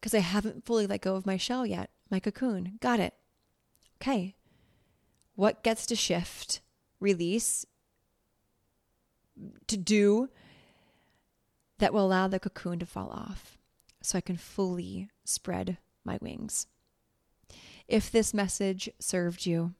because 0.00 0.14
I 0.14 0.20
haven't 0.20 0.64
fully 0.64 0.86
let 0.86 1.02
go 1.02 1.16
of 1.16 1.26
my 1.26 1.36
shell 1.36 1.66
yet, 1.66 1.90
my 2.10 2.20
cocoon. 2.20 2.78
Got 2.80 3.00
it. 3.00 3.14
Okay. 4.00 4.36
What 5.34 5.62
gets 5.62 5.86
to 5.86 5.96
shift, 5.96 6.60
release, 7.00 7.66
to 9.66 9.76
do 9.76 10.28
that 11.78 11.92
will 11.92 12.06
allow 12.06 12.28
the 12.28 12.40
cocoon 12.40 12.78
to 12.78 12.86
fall 12.86 13.10
off 13.10 13.58
so 14.02 14.18
I 14.18 14.20
can 14.20 14.36
fully 14.36 15.08
spread 15.24 15.78
my 16.04 16.18
wings? 16.20 16.66
If 17.88 18.10
this 18.10 18.32
message 18.32 18.88
served 19.00 19.46
you, 19.46 19.74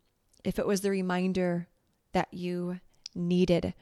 if 0.44 0.58
it 0.58 0.66
was 0.66 0.80
the 0.80 0.90
reminder 0.90 1.68
that 2.12 2.28
you 2.32 2.80
needed, 3.14 3.74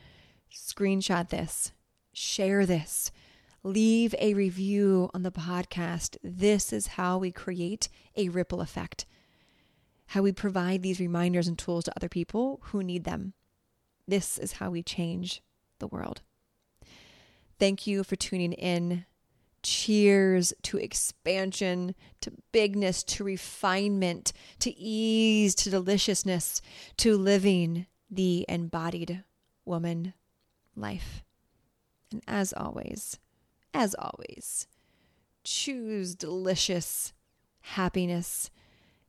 screenshot 0.52 1.28
this, 1.28 1.72
share 2.12 2.66
this, 2.66 3.10
leave 3.62 4.14
a 4.18 4.34
review 4.34 5.10
on 5.14 5.22
the 5.22 5.32
podcast. 5.32 6.16
This 6.22 6.72
is 6.72 6.88
how 6.88 7.18
we 7.18 7.32
create 7.32 7.88
a 8.16 8.28
ripple 8.28 8.60
effect, 8.60 9.06
how 10.06 10.22
we 10.22 10.32
provide 10.32 10.82
these 10.82 11.00
reminders 11.00 11.48
and 11.48 11.58
tools 11.58 11.84
to 11.84 11.92
other 11.96 12.08
people 12.08 12.60
who 12.64 12.82
need 12.82 13.04
them. 13.04 13.34
This 14.06 14.38
is 14.38 14.52
how 14.52 14.70
we 14.70 14.82
change 14.82 15.42
the 15.78 15.86
world. 15.86 16.22
Thank 17.58 17.86
you 17.86 18.04
for 18.04 18.16
tuning 18.16 18.52
in. 18.52 19.04
Cheers 19.60 20.54
to 20.62 20.78
expansion, 20.78 21.96
to 22.20 22.32
bigness, 22.52 23.02
to 23.02 23.24
refinement, 23.24 24.32
to 24.60 24.70
ease, 24.78 25.54
to 25.56 25.70
deliciousness, 25.70 26.62
to 26.98 27.18
living 27.18 27.86
the 28.08 28.46
embodied 28.48 29.24
woman 29.64 30.14
life. 30.80 31.24
And 32.10 32.22
as 32.26 32.52
always, 32.52 33.18
as 33.74 33.94
always, 33.98 34.66
choose 35.44 36.14
delicious 36.14 37.12
happiness, 37.60 38.50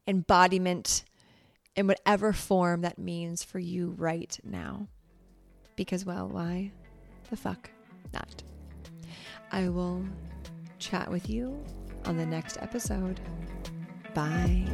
embodiment, 0.07 1.03
in 1.75 1.87
whatever 1.87 2.33
form 2.33 2.81
that 2.81 2.99
means 2.99 3.43
for 3.43 3.59
you 3.59 3.95
right 3.97 4.37
now. 4.43 4.87
Because, 5.75 6.05
well, 6.05 6.27
why 6.27 6.71
the 7.29 7.37
fuck 7.37 7.69
not? 8.13 8.43
I 9.51 9.69
will 9.69 10.03
chat 10.77 11.09
with 11.09 11.29
you 11.29 11.57
on 12.05 12.17
the 12.17 12.25
next 12.25 12.57
episode. 12.61 13.19
Bye. 14.13 14.65